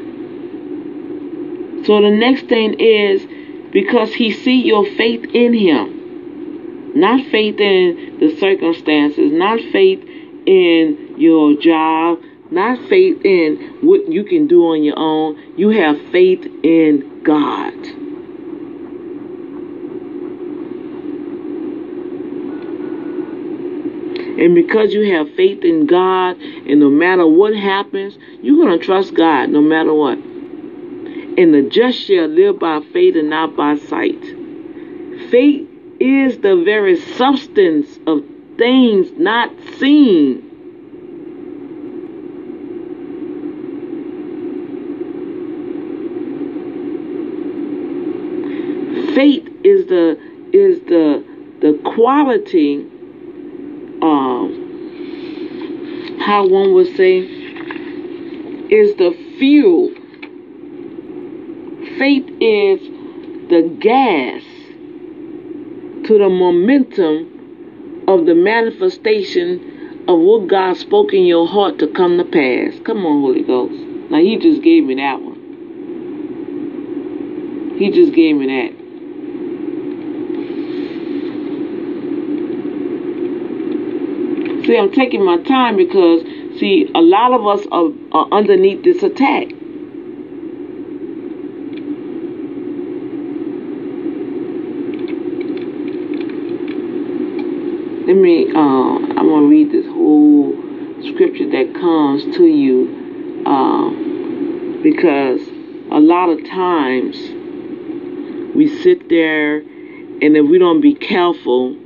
[1.87, 3.27] So the next thing is
[3.73, 6.93] because he see your faith in him.
[6.95, 10.03] Not faith in the circumstances, not faith
[10.47, 15.59] in your job, not faith in what you can do on your own.
[15.59, 17.75] You have faith in God.
[24.41, 28.85] And because you have faith in God, and no matter what happens, you're going to
[28.85, 30.17] trust God no matter what.
[30.17, 34.21] And the just shall live by faith and not by sight.
[35.31, 35.69] Faith
[36.01, 38.25] is the very substance of
[38.57, 40.50] things not seen.
[49.15, 50.19] Faith is the
[50.53, 51.25] is the
[51.61, 52.87] the quality
[54.03, 54.57] um
[56.21, 59.91] how one would say is the fuel
[61.99, 62.81] faith is
[63.51, 64.43] the gas
[66.07, 72.19] to the momentum of the manifestation of what God spoke in your heart to come
[72.19, 72.75] to pass.
[72.85, 73.75] Come on, Holy Ghost.
[74.11, 75.37] Now, He just gave me that one.
[77.79, 78.80] He just gave me that.
[84.71, 86.23] See, I'm taking my time because,
[86.61, 89.49] see, a lot of us are, are underneath this attack.
[98.07, 100.53] let me uh, i'm going to read this whole
[101.13, 103.89] scripture that comes to you uh,
[104.83, 105.41] because
[105.93, 107.17] a lot of times
[108.57, 111.77] we sit there and if we don't be careful,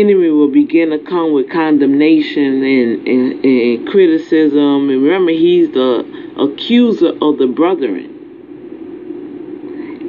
[0.00, 4.90] enemy will begin to come with condemnation and, and, and criticism.
[4.90, 6.04] And remember, he's the
[6.38, 8.12] accuser of the brethren.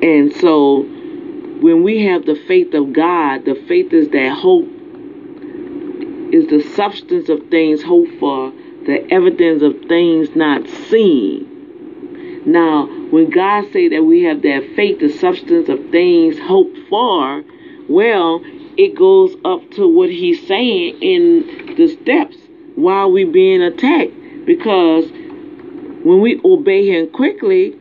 [0.02, 0.84] And so
[1.62, 4.68] when we have the faith of God, the faith is that hope
[6.32, 8.52] is the substance of things hoped for,
[8.86, 12.44] the evidence of things not seen.
[12.46, 17.44] Now, when God say that we have that faith, the substance of things hoped for,
[17.90, 18.42] well,
[18.78, 22.38] it goes up to what he's saying in the steps
[22.76, 24.14] while we being attacked.
[24.46, 25.10] Because
[26.04, 27.76] when we obey him quickly,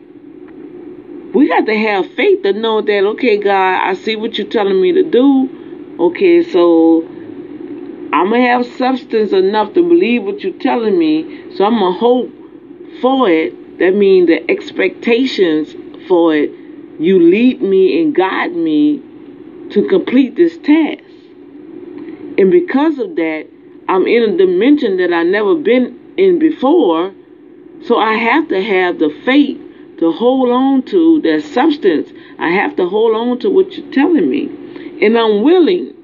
[1.34, 4.80] we got to have faith to know that, okay, God, I see what you're telling
[4.80, 5.96] me to do.
[6.00, 7.02] Okay, so
[8.12, 11.54] I'm to have substance enough to believe what you're telling me.
[11.56, 12.30] So I'm to hope
[13.02, 13.78] for it.
[13.78, 15.74] That means the expectations
[16.08, 16.50] for it,
[16.98, 19.02] you lead me and guide me
[19.70, 21.02] to complete this task.
[22.38, 23.46] And because of that,
[23.88, 27.12] I'm in a dimension that I've never been in before.
[27.84, 29.60] So I have to have the faith
[29.98, 32.10] to hold on to that substance.
[32.38, 34.44] I have to hold on to what you're telling me.
[35.04, 35.94] And I'm willing.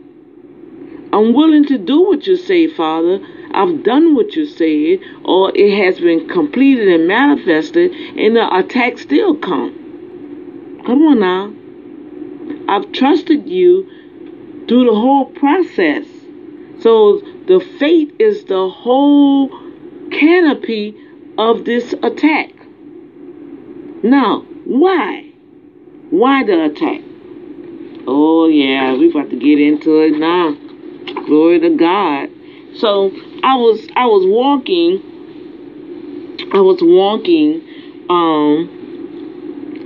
[1.13, 3.21] I'm willing to do what you say, Father.
[3.55, 8.97] I've done what you said, or it has been completed and manifested, and the attack
[8.97, 10.81] still come.
[10.87, 11.62] Come on now.
[12.73, 13.85] I've trusted you
[14.67, 16.07] through the whole process.
[16.81, 19.51] So the faith is the whole
[20.11, 20.97] canopy
[21.37, 22.49] of this attack.
[24.03, 25.29] Now, why?
[26.09, 27.03] Why the attack?
[28.07, 30.57] Oh yeah, we about to get into it now.
[31.27, 32.31] Glory to God.
[32.79, 35.03] So I was I was walking
[36.55, 37.61] I was walking
[38.09, 38.82] um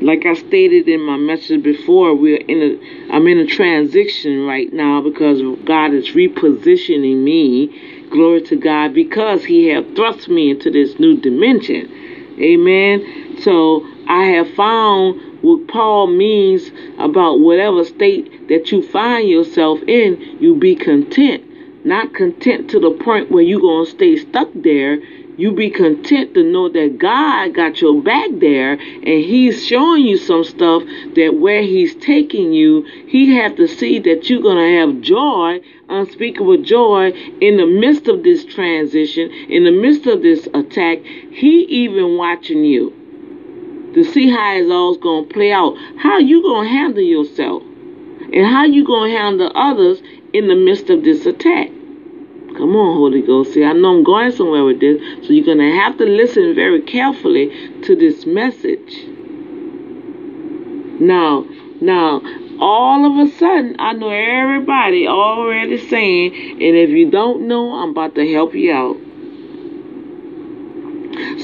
[0.02, 4.72] like I stated in my message before, we're in a I'm in a transition right
[4.72, 8.08] now because God is repositioning me.
[8.10, 11.90] Glory to God because He have thrust me into this new dimension.
[12.38, 13.38] Amen.
[13.40, 20.38] So I have found what Paul means about whatever state that you find yourself in,
[20.40, 21.42] you be content.
[21.84, 24.98] Not content to the point where you're going to stay stuck there.
[25.36, 30.16] You be content to know that God got your back there and He's showing you
[30.16, 30.82] some stuff
[31.14, 35.60] that where He's taking you, He have to see that you're going to have joy,
[35.90, 41.00] unspeakable joy in the midst of this transition, in the midst of this attack.
[41.04, 45.74] He even watching you to see how it's all going to play out.
[45.98, 47.62] How you going to handle yourself?
[47.62, 50.00] And how you going to handle others
[50.32, 51.75] in the midst of this attack?
[52.56, 53.52] Come on, Holy Ghost.
[53.52, 56.54] See, I know I'm going somewhere with this, so you're going to have to listen
[56.54, 59.04] very carefully to this message.
[60.98, 61.44] Now,
[61.82, 62.22] now,
[62.58, 67.90] all of a sudden, I know everybody already saying, and if you don't know, I'm
[67.90, 68.96] about to help you out.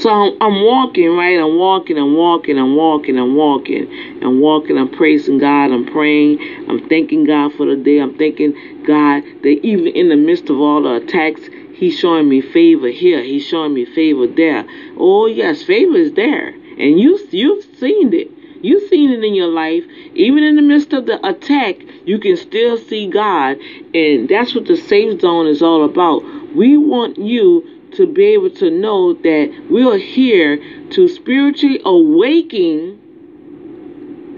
[0.03, 1.39] So I'm, I'm, walking, right?
[1.39, 3.87] I'm walking, I'm walking, I'm walking, I'm walking,
[4.21, 7.99] I'm walking, I'm praising God, I'm praying, I'm thanking God for the day.
[7.99, 8.51] I'm thanking
[8.83, 11.39] God that even in the midst of all the attacks,
[11.73, 14.65] He's showing me favor here, He's showing me favor there.
[14.97, 16.49] Oh yes, favor is there.
[16.49, 18.29] And you you've seen it.
[18.61, 19.85] You've seen it in your life.
[20.15, 23.55] Even in the midst of the attack, you can still see God.
[23.93, 26.23] And that's what the safe zone is all about.
[26.53, 30.57] We want you to be able to know that we are here
[30.91, 32.99] to spiritually awaken,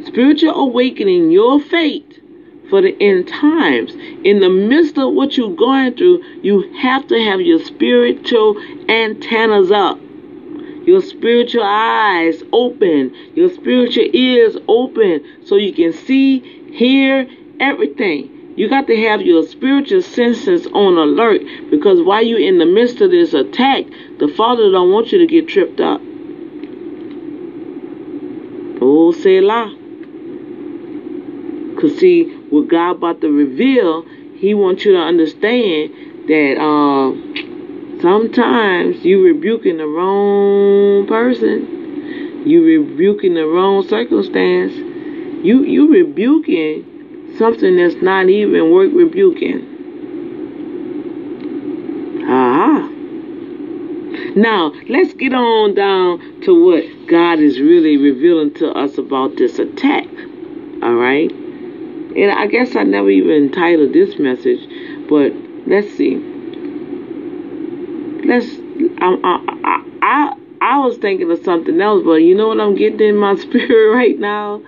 [0.05, 2.05] spiritual awakening your faith
[2.69, 3.93] for the end times.
[4.23, 8.57] In the midst of what you're going through, you have to have your spiritual
[8.89, 9.99] antennas up,
[10.85, 16.39] your spiritual eyes open, your spiritual ears open, so you can see,
[16.71, 17.27] hear
[17.59, 18.34] everything.
[18.55, 23.01] You got to have your spiritual senses on alert because while you're in the midst
[23.01, 23.83] of this attack,
[24.19, 25.99] the Father don't want you to get tripped up.
[28.81, 29.75] Oh, Selah.
[31.75, 34.03] Because see, what God about to reveal,
[34.37, 35.91] He wants you to understand
[36.29, 37.11] that uh,
[38.01, 42.43] sometimes you rebuking the wrong person.
[42.47, 44.73] You rebuking the wrong circumstance.
[45.43, 46.94] You you rebuking
[47.37, 49.73] something that's not even worth rebuking.
[52.27, 52.89] Ah.
[54.35, 59.59] Now, let's get on down to what God is really revealing to us about this
[59.59, 60.07] attack.
[60.83, 61.31] All right?
[61.31, 64.59] And I guess I never even entitled this message,
[65.09, 65.33] but
[65.67, 66.15] let's see.
[68.25, 68.47] Let's
[69.01, 73.01] I I I, I was thinking of something else, but you know what I'm getting
[73.01, 74.61] in my spirit right now?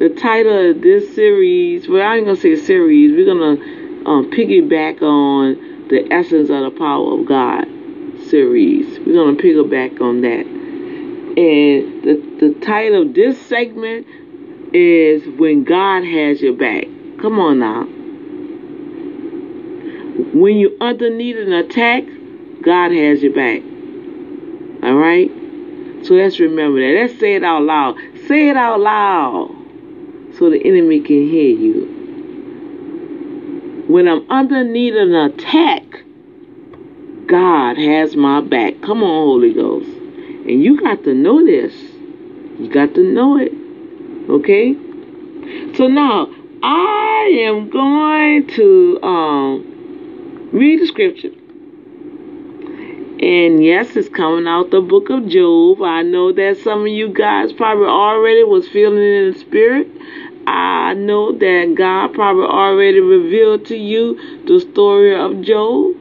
[0.00, 3.60] The title of this series, well, I ain't gonna say series, we're gonna
[4.08, 7.66] um, piggyback on the essence of the power of God
[8.30, 8.98] series.
[9.00, 10.46] We're gonna piggyback on that.
[11.36, 14.06] And the, the title of this segment
[14.72, 16.84] is When God Has Your Back.
[17.20, 17.84] Come on now.
[20.32, 22.04] When you're underneath an attack,
[22.62, 23.60] God has your back.
[24.82, 25.30] All right?
[26.06, 27.02] So let's remember that.
[27.02, 27.96] Let's say it out loud.
[28.26, 29.59] Say it out loud
[30.40, 31.84] so the enemy can hear you.
[33.88, 35.84] When I'm underneath an attack,
[37.26, 38.80] God has my back.
[38.80, 39.86] Come on, Holy Ghost.
[39.86, 41.74] And you got to know this.
[42.58, 43.52] You got to know it.
[44.30, 44.72] Okay?
[45.76, 46.32] So now,
[46.62, 51.32] I am going to um, read the scripture.
[53.22, 55.82] And yes, it's coming out the book of Job.
[55.82, 59.88] I know that some of you guys probably already was feeling it in the spirit.
[60.50, 65.94] I know that God probably already revealed to you the story of Job.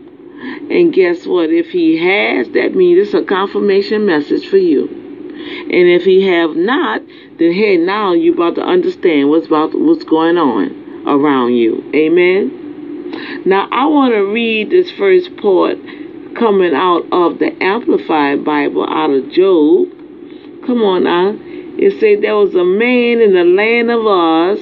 [0.72, 1.50] And guess what?
[1.52, 4.88] If he has, that means it's a confirmation message for you.
[4.88, 7.02] And if he have not,
[7.38, 11.84] then hey, now you about to understand what's about what's going on around you.
[11.94, 13.44] Amen.
[13.46, 15.78] Now I want to read this first part
[16.36, 19.90] coming out of the Amplified Bible out of Job.
[20.66, 21.49] Come on now.
[21.82, 24.60] It said there was a man in the land of Uz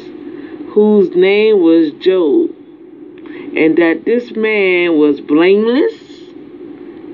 [0.76, 2.52] whose name was Job,
[3.58, 5.96] and that this man was blameless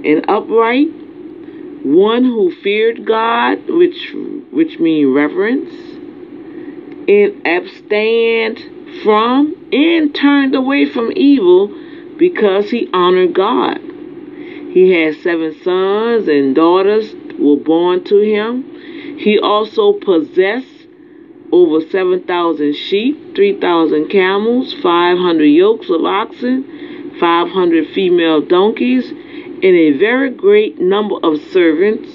[0.03, 0.89] and upright,
[1.85, 4.13] one who feared God, which
[4.51, 5.73] which means reverence,
[7.07, 8.59] and abstained
[9.03, 11.71] from and turned away from evil
[12.17, 13.79] because he honored God.
[13.79, 18.72] He had seven sons and daughters were born to him.
[19.17, 20.87] He also possessed
[21.51, 30.31] over 7,000 sheep, 3,000 camels, 500 yokes of oxen, 500 female donkeys, and a very
[30.31, 32.09] great number of servants,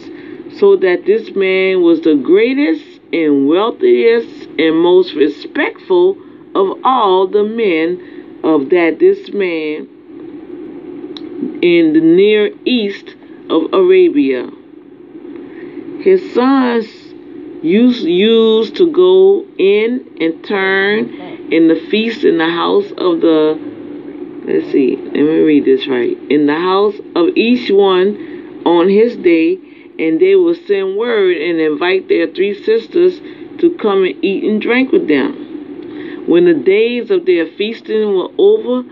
[0.59, 6.19] so that this man was the greatest and wealthiest and most respectful
[6.55, 9.89] of all the men of that this man
[11.63, 13.15] in the near east
[13.49, 14.51] of Arabia.
[16.01, 16.87] His sons
[17.63, 21.09] used, used to go in and turn
[21.53, 23.59] in the feast in the house of the,
[24.47, 29.17] let's see, let me read this right, in the house of each one on his
[29.17, 29.59] day,
[29.99, 33.19] and they will send word and invite their three sisters
[33.59, 36.27] to come and eat and drink with them.
[36.29, 38.85] When the days of their feasting were over,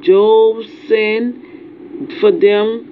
[0.00, 2.88] Job sent for them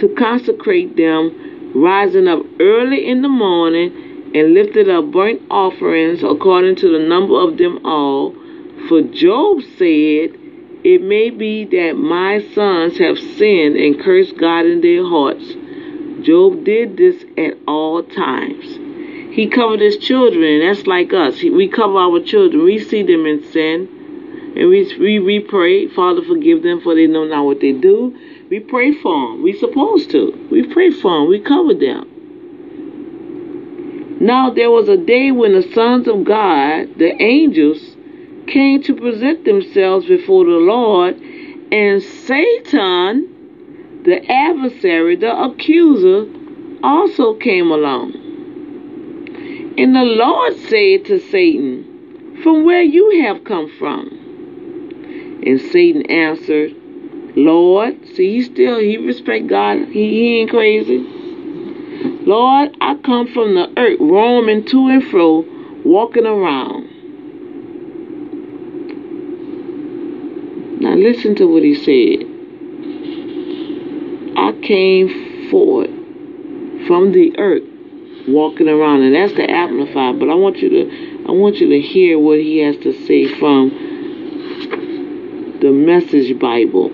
[0.00, 6.76] to consecrate them, rising up early in the morning and lifted up burnt offerings according
[6.76, 8.32] to the number of them all.
[8.88, 10.36] For Job said,
[10.84, 15.44] It may be that my sons have sinned and cursed God in their hearts.
[16.24, 18.64] Job did this at all times.
[19.34, 21.42] He covered his children, that's like us.
[21.42, 22.64] We cover our children.
[22.64, 23.98] We see them in sin
[24.58, 28.18] and we, we, we pray, Father, forgive them for they know not what they do.
[28.50, 29.42] We pray for them.
[29.42, 30.48] We supposed to.
[30.50, 31.28] We pray for them.
[31.28, 32.08] We cover them.
[34.20, 37.96] Now there was a day when the sons of God, the angels,
[38.46, 41.16] came to present themselves before the Lord,
[41.70, 46.26] and Satan, the adversary, the accuser,
[46.82, 48.14] also came along.
[49.78, 54.08] And the Lord said to Satan, From where you have come from?
[55.46, 56.74] And Satan answered,
[57.38, 59.78] Lord, see, he still, he respect God.
[59.86, 60.98] He, he ain't crazy.
[62.26, 65.44] Lord, I come from the earth, roaming to and fro,
[65.84, 66.88] walking around.
[70.80, 72.26] Now listen to what he said.
[74.36, 75.90] I came forth
[76.88, 77.62] from the earth,
[78.26, 80.18] walking around, and that's the amplified.
[80.18, 83.28] But I want you to, I want you to hear what he has to say
[83.38, 83.70] from
[85.62, 86.90] the Message Bible.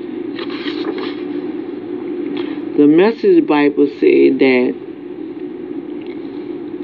[2.76, 4.74] The Message Bible said that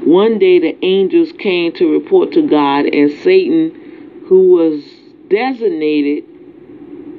[0.05, 4.81] one day the angels came to report to God, and Satan, who was
[5.27, 6.23] designated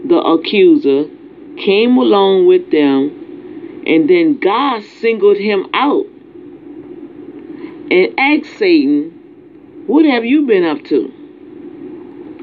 [0.09, 1.05] the accuser,
[1.59, 6.07] came along with them, and then God singled him out
[7.91, 11.13] and asked Satan, What have you been up to?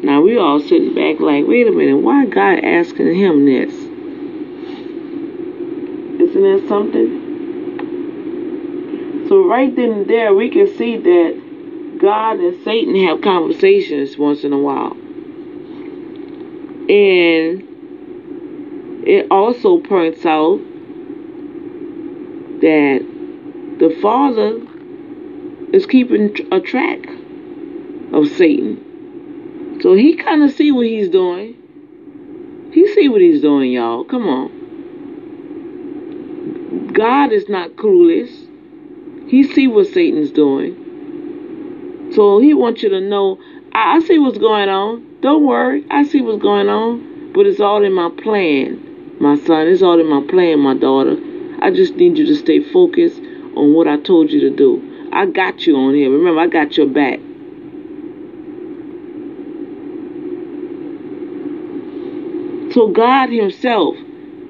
[0.04, 3.89] Now we all sitting back like, wait a minute, why God asking him this?
[6.40, 7.28] Isn't something?
[9.28, 14.46] So right then and there, we can see that God and Satan have conversations once
[14.46, 14.94] in a while.
[16.90, 17.64] And
[19.06, 20.60] it also points out
[22.62, 23.06] that
[23.80, 24.62] the Father
[25.76, 27.00] is keeping a track
[28.14, 29.80] of Satan.
[29.82, 31.58] So he kind of see what he's doing.
[32.72, 34.06] He see what he's doing, y'all.
[34.06, 34.59] Come on.
[36.94, 38.30] God is not clueless.
[39.30, 42.12] He see what Satan's doing.
[42.14, 43.40] So he wants you to know,
[43.74, 45.06] I, I see what's going on.
[45.22, 45.86] Don't worry.
[45.92, 47.32] I see what's going on.
[47.34, 49.68] But it's all in my plan, my son.
[49.68, 51.16] It's all in my plan, my daughter.
[51.62, 53.20] I just need you to stay focused
[53.56, 55.10] on what I told you to do.
[55.14, 56.10] I got you on here.
[56.10, 57.20] Remember, I got your back.
[62.74, 63.96] So God Himself,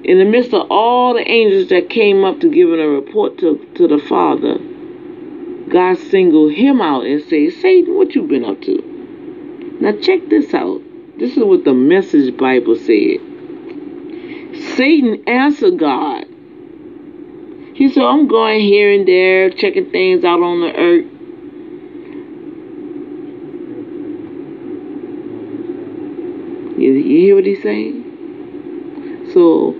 [0.04, 3.58] in the midst of all the angels that came up to give a report to,
[3.74, 4.58] to the Father,
[5.70, 9.78] God singled him out and said, Satan, what you been up to?
[9.80, 10.80] Now check this out.
[11.18, 13.20] This is what the message Bible said.
[14.76, 16.24] Satan answered God.
[17.74, 21.06] He said, I'm going here and there, checking things out on the earth.
[26.78, 29.28] You, you hear what he's saying?
[29.34, 29.76] So,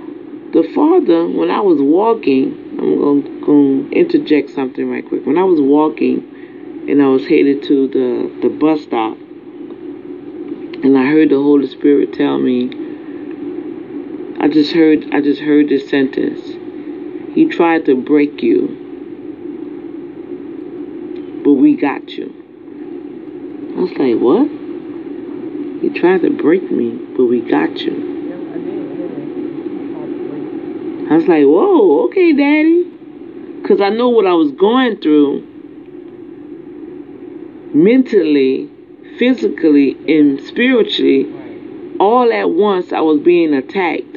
[0.52, 5.24] the Father, when I was walking, I'm going to interject something right quick.
[5.24, 9.16] When I was walking and I was headed to the, the bus stop,
[10.82, 12.68] and I heard the Holy Spirit tell me,
[14.40, 16.40] I just heard I just heard this sentence.
[17.34, 18.68] He tried to break you,
[21.44, 22.34] but we got you.
[23.76, 24.48] I was like, what?
[25.82, 28.09] He tried to break me, but we got you.
[31.10, 32.84] I was like, whoa, okay, daddy.
[33.60, 35.40] Because I know what I was going through
[37.74, 38.70] mentally,
[39.18, 41.26] physically, and spiritually.
[41.98, 44.16] All at once, I was being attacked.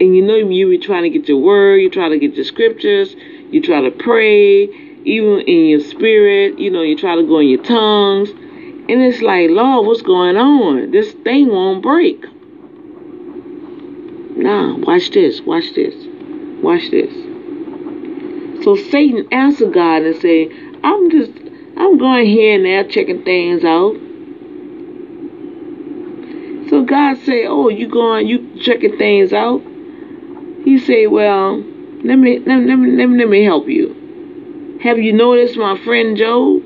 [0.00, 2.46] And you know, you were trying to get your word, you try to get your
[2.46, 3.14] scriptures,
[3.50, 7.48] you try to pray, even in your spirit, you know, you try to go in
[7.48, 8.30] your tongues.
[8.30, 10.90] And it's like, Lord, what's going on?
[10.90, 12.24] This thing won't break.
[14.36, 15.94] Now, watch this, watch this,
[16.62, 17.12] watch this.
[18.64, 20.48] So Satan answered God and said,
[20.84, 21.32] I'm just,
[21.76, 23.94] I'm going here and there checking things out.
[26.70, 29.60] So God said, oh, you going, you checking things out?
[30.64, 34.78] He said, well, let me, let me, let me, let me, let me help you.
[34.82, 36.62] Have you noticed my friend Job?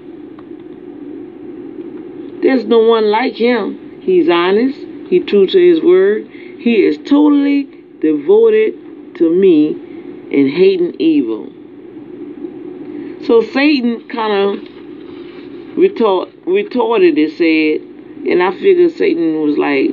[2.42, 4.00] There's no one like him.
[4.02, 4.78] He's honest.
[5.08, 6.30] He true to his word.
[6.58, 7.64] He is totally
[8.00, 11.52] devoted to me and hating evil.
[13.26, 17.80] So Satan kind of retort, retorted and said,
[18.30, 19.90] and I figured Satan was like,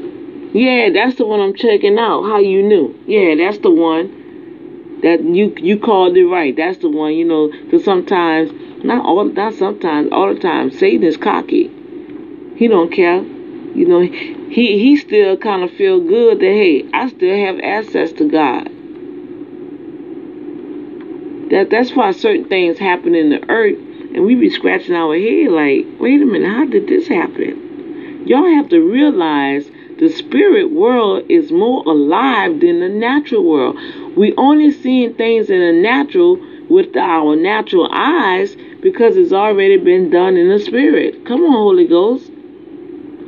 [0.54, 2.24] yeah, that's the one I'm checking out.
[2.24, 2.98] How you knew?
[3.08, 6.56] Yeah, that's the one that you you called it right.
[6.56, 8.52] That's the one, you know, because sometimes,
[8.84, 11.72] not all, not sometimes, all the time, Satan is cocky.
[12.56, 13.24] He don't care.
[13.76, 18.12] You know, he he still kind of feel good that hey, I still have access
[18.14, 18.70] to God.
[21.50, 23.78] That that's why certain things happen in the earth,
[24.14, 28.26] and we be scratching our head like, wait a minute, how did this happen?
[28.28, 29.70] Y'all have to realize
[30.00, 33.76] the spirit world is more alive than the natural world.
[34.16, 40.10] We only seeing things in the natural with our natural eyes because it's already been
[40.10, 41.26] done in the spirit.
[41.26, 42.33] Come on, Holy Ghost.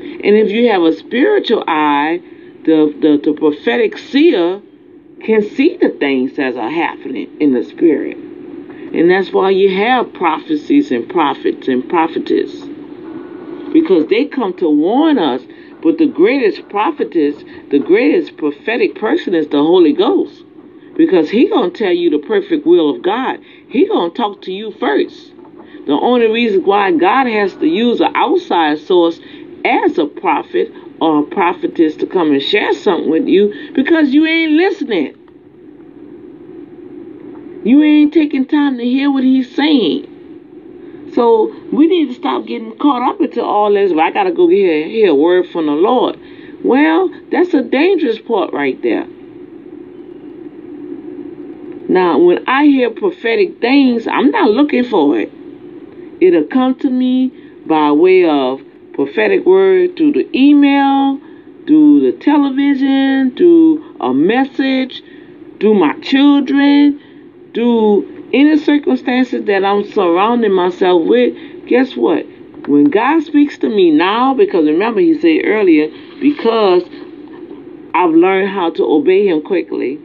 [0.06, 2.22] And if you have a spiritual eye,
[2.64, 4.62] the, the, the prophetic seer
[5.24, 8.18] can see the things that are happening in the spirit.
[8.18, 12.51] And that's why you have prophecies and prophets and prophetess.
[13.74, 15.41] Because they come to warn us.
[15.82, 17.36] But the greatest prophetess,
[17.70, 20.43] the greatest prophetic person is the Holy Ghost.
[20.95, 23.39] Because he to tell you the perfect will of God.
[23.68, 25.34] He to talk to you first.
[25.86, 29.20] The only reason why God has to use an outside source
[29.66, 34.26] as a prophet or a prophetess to come and share something with you because you
[34.26, 35.16] ain't listening.
[37.66, 40.11] You ain't taking time to hear what he's saying.
[41.16, 43.91] So we need to stop getting caught up into all this.
[43.91, 46.20] Well, I gotta go hear, hear a word from the Lord.
[46.63, 49.07] Well, that's a dangerous part right there.
[51.88, 55.32] Now, when I hear prophetic things, I'm not looking for it.
[56.20, 57.30] It'll come to me
[57.66, 58.61] by way of
[58.96, 61.20] prophetic word through the email,
[61.68, 65.04] through the television, through a message,
[65.60, 67.00] through my children,
[67.54, 71.36] through any circumstances that I'm surrounding myself with,
[71.68, 72.26] guess what?
[72.68, 75.88] When God speaks to me now, because remember he said earlier,
[76.20, 76.84] because
[77.93, 80.00] I've learned how to obey him quickly.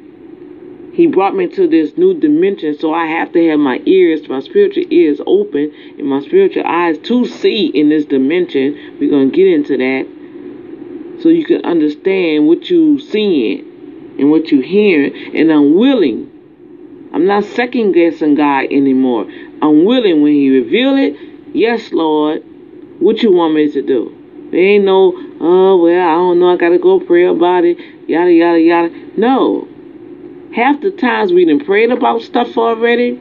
[0.92, 4.40] He brought me to this new dimension, so I have to have my ears, my
[4.40, 8.98] spiritual ears open, and my spiritual eyes to see in this dimension.
[8.98, 14.50] We're going to get into that so you can understand what you're seeing and what
[14.50, 15.36] you're hearing.
[15.36, 16.30] And I'm willing.
[17.12, 19.26] I'm not second guessing God anymore.
[19.62, 21.16] I'm willing when He reveal it.
[21.54, 22.42] Yes, Lord.
[23.00, 24.16] What you want me to do?
[24.50, 26.52] There ain't no, oh well, I don't know.
[26.52, 27.78] I gotta go pray about it.
[28.08, 28.88] Yada yada yada.
[29.16, 29.69] No.
[30.54, 33.16] Half the times we done prayed about stuff already.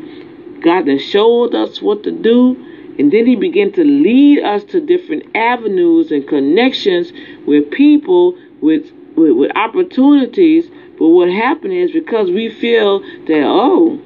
[0.63, 2.65] God done showed us what to do.
[2.97, 7.11] And then he began to lead us to different avenues and connections
[7.45, 10.67] with people with, with, with opportunities.
[10.97, 14.01] But what happened is because we feel that, oh,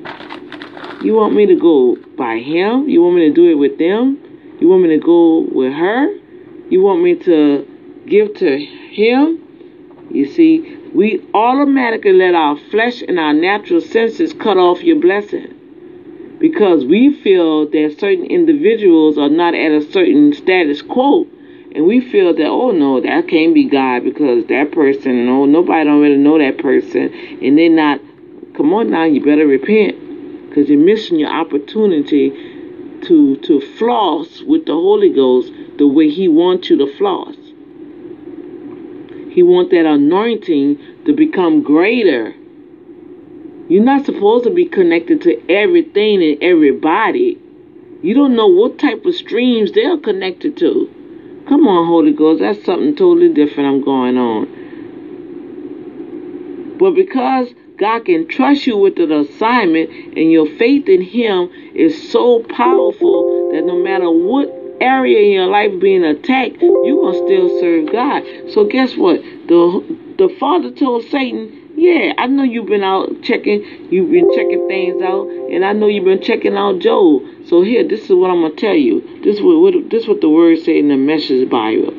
[1.01, 2.87] you want me to go by him?
[2.87, 4.19] You want me to do it with them?
[4.59, 6.07] You want me to go with her?
[6.69, 7.67] You want me to
[8.05, 9.39] give to him?
[10.11, 16.37] You see, we automatically let our flesh and our natural senses cut off your blessing
[16.39, 21.25] because we feel that certain individuals are not at a certain status quo.
[21.73, 25.85] And we feel that oh no that can't be god because that person no nobody
[25.85, 27.11] don't really know that person.
[27.41, 27.99] And they're not
[28.55, 32.29] come on now you better repent because you're missing your opportunity
[33.01, 37.35] to to floss with the holy ghost the way he wants you to floss
[39.33, 42.33] he wants that anointing to become greater
[43.69, 47.39] you're not supposed to be connected to everything and everybody.
[48.01, 50.89] You don't know what type of streams they're connected to.
[51.47, 54.47] Come on, Holy Ghost, that's something totally different I'm going on.
[56.77, 62.11] But because God can trust you with an assignment and your faith in Him is
[62.11, 64.51] so powerful that no matter what
[64.81, 68.23] area in your life being attacked, going to still serve God.
[68.49, 69.21] So guess what?
[69.21, 74.61] The, the Father told Satan, yeah, I know you've been out checking, you've been checking
[74.67, 77.23] things out, and I know you've been checking out Job.
[77.47, 79.01] So here, this is what I'm gonna tell you.
[79.23, 81.93] This is what, what this is what the word say in the Message Bible.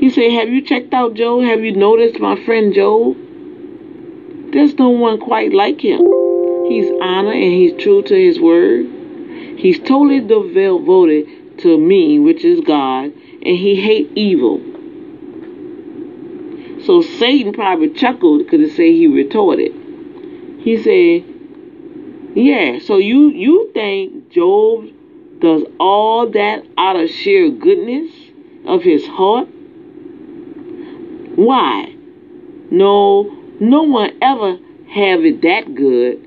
[0.00, 1.44] He said, "Have you checked out Job?
[1.44, 3.16] Have you noticed my friend Job?
[4.52, 6.10] There's no one quite like him.
[6.64, 8.86] He's honest and he's true to his word.
[9.58, 14.60] He's totally devoted to me, which is God, and he hate evil."
[16.88, 19.72] So Satan probably chuckled because it said he retorted.
[20.60, 21.24] He said,
[22.34, 24.86] Yeah, so you, you think Job
[25.38, 28.10] does all that out of sheer goodness
[28.66, 29.48] of his heart?
[31.36, 31.94] Why?
[32.70, 34.58] No, no one ever
[34.90, 36.26] have it that good.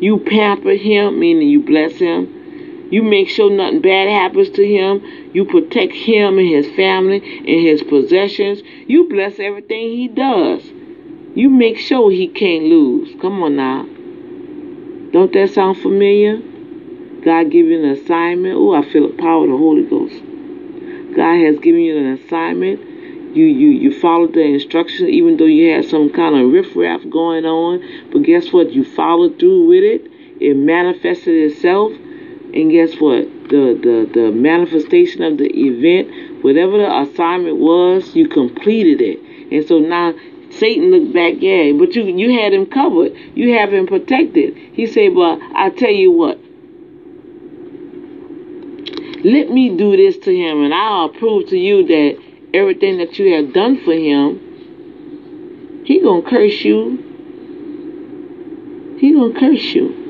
[0.00, 2.33] You pamper him, meaning you bless him.
[2.94, 5.02] You make sure nothing bad happens to him.
[5.32, 8.62] You protect him and his family and his possessions.
[8.86, 10.62] You bless everything he does.
[11.34, 13.12] You make sure he can't lose.
[13.20, 13.82] Come on now.
[15.10, 16.36] Don't that sound familiar?
[17.24, 18.54] God give you an assignment.
[18.54, 20.14] Oh, I feel the power of the Holy Ghost.
[21.16, 22.78] God has given you an assignment.
[23.34, 27.44] You you you followed the instructions even though you had some kind of riffraff going
[27.44, 27.82] on.
[28.12, 28.70] But guess what?
[28.70, 30.08] You followed through with it.
[30.40, 31.90] It manifested itself
[32.54, 33.24] and guess what?
[33.50, 39.18] The, the, the manifestation of the event, whatever the assignment was, you completed it.
[39.52, 40.14] And so now
[40.50, 43.12] Satan looked back, yeah, but you you had him covered.
[43.34, 44.56] You have him protected.
[44.56, 46.38] He said, But I tell you what,
[49.24, 52.22] let me do this to him and I'll prove to you that
[52.54, 56.98] everything that you have done for him, he gonna curse you.
[59.00, 60.03] He gonna curse you.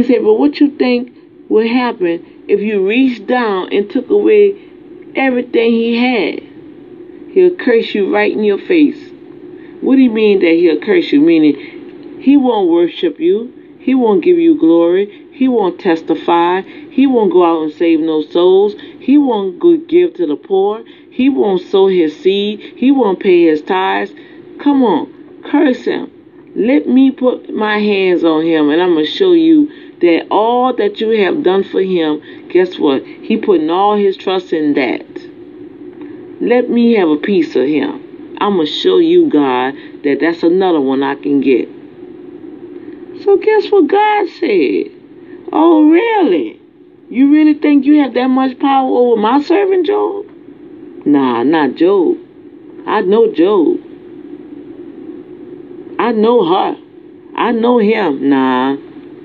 [0.00, 1.14] He said, But what you think
[1.50, 4.58] would happen if you reached down and took away
[5.14, 6.42] everything he had?
[7.34, 9.10] He'll curse you right in your face.
[9.82, 11.20] What do you mean that he'll curse you?
[11.20, 13.52] Meaning, he won't worship you.
[13.78, 15.28] He won't give you glory.
[15.34, 16.62] He won't testify.
[16.62, 18.72] He won't go out and save no souls.
[19.00, 20.82] He won't give to the poor.
[21.10, 22.60] He won't sow his seed.
[22.78, 24.12] He won't pay his tithes.
[24.60, 26.10] Come on, curse him.
[26.56, 30.74] Let me put my hands on him and I'm going to show you that all
[30.76, 33.04] that you have done for him, guess what?
[33.04, 35.06] He putting all his trust in that.
[36.40, 38.36] Let me have a piece of him.
[38.40, 39.74] I'm going to show you, God,
[40.04, 41.68] that that's another one I can get.
[43.22, 44.90] So guess what God said?
[45.52, 46.58] Oh, really?
[47.10, 50.26] You really think you have that much power over my servant Job?
[51.04, 52.16] Nah, not Job.
[52.86, 53.78] I know Job.
[55.98, 56.76] I know her.
[57.36, 58.30] I know him.
[58.30, 58.76] Nah,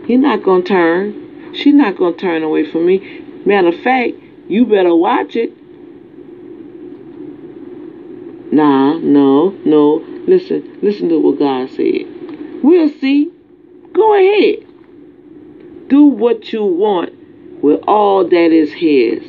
[0.06, 1.54] he not gonna turn.
[1.56, 3.24] She not gonna turn away from me.
[3.46, 4.14] Matter of fact,
[4.48, 5.52] you better watch it.
[8.52, 10.04] Nah, no, no.
[10.28, 12.06] Listen, listen to what God said.
[12.64, 13.32] We'll see.
[13.94, 14.68] Go ahead.
[15.88, 19.24] Do what you want with all that is His.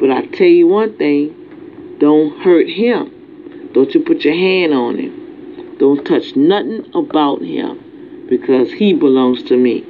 [0.00, 3.70] But I tell you one thing don't hurt Him.
[3.72, 5.76] Don't you put your hand on Him.
[5.78, 7.83] Don't touch nothing about Him
[8.28, 9.80] because He belongs to me.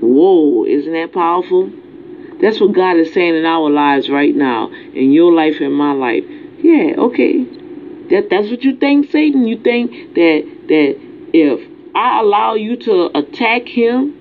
[0.00, 1.70] Whoa, isn't that powerful?
[2.40, 5.92] That's what God is saying in our lives right now, in your life and my
[5.92, 6.24] life.
[6.58, 7.44] Yeah, okay.
[8.10, 9.46] That that's what you think, Satan.
[9.46, 10.98] You think that that
[11.32, 14.14] if I allow you to attack him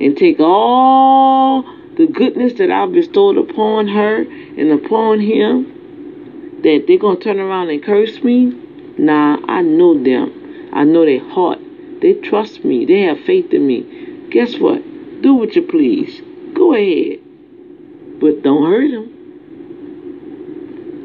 [0.00, 1.62] and take all
[1.96, 7.70] the goodness that I've bestowed upon her and upon him, that they're gonna turn around
[7.70, 8.52] and curse me?
[8.98, 10.70] Nah, I know them.
[10.72, 11.60] I know their heart.
[12.00, 12.84] They trust me.
[12.84, 14.28] They have faith in me.
[14.30, 14.82] Guess what?
[15.22, 16.20] Do what you please.
[16.54, 17.20] Go ahead.
[18.20, 19.12] But don't hurt them.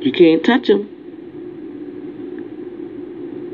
[0.02, 0.90] You can't touch them.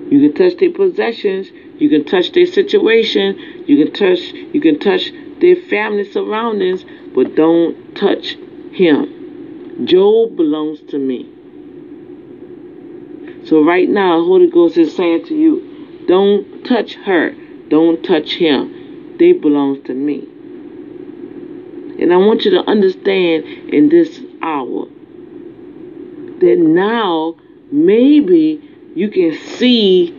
[0.09, 1.51] You can touch their possessions.
[1.77, 3.37] You can touch their situation.
[3.67, 4.19] You can touch
[4.53, 8.37] you can touch their family surroundings, but don't touch
[8.71, 9.85] him.
[9.85, 11.29] Job belongs to me.
[13.45, 17.31] So right now, Holy Ghost is saying to you, don't touch her.
[17.69, 19.17] Don't touch him.
[19.17, 20.27] They belong to me.
[22.01, 24.85] And I want you to understand in this hour
[26.39, 27.35] that now
[27.71, 28.61] maybe
[28.95, 30.11] you can see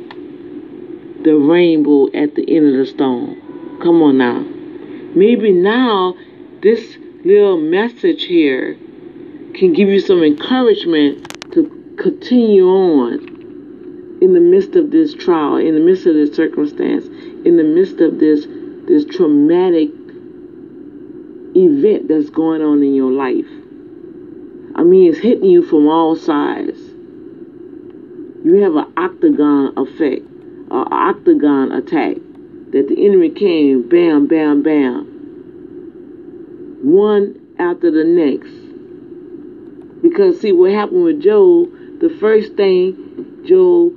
[1.23, 3.79] the rainbow at the end of the storm.
[3.83, 4.41] Come on now.
[5.17, 6.15] Maybe now
[6.63, 8.75] this little message here
[9.55, 13.38] can give you some encouragement to continue on
[14.21, 17.07] in the midst of this trial, in the midst of this circumstance,
[17.45, 18.47] in the midst of this
[18.89, 19.91] this traumatic
[21.55, 23.47] event that's going on in your life.
[24.75, 26.79] I mean, it's hitting you from all sides.
[28.45, 30.23] You have an octagon effect,
[30.71, 32.17] an octagon attack
[32.71, 35.05] that the enemy came, bam, bam, bam,
[36.83, 38.53] one after the next.
[40.01, 43.95] Because see what happened with Job, the first thing Job,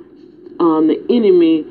[0.60, 1.64] um, the enemy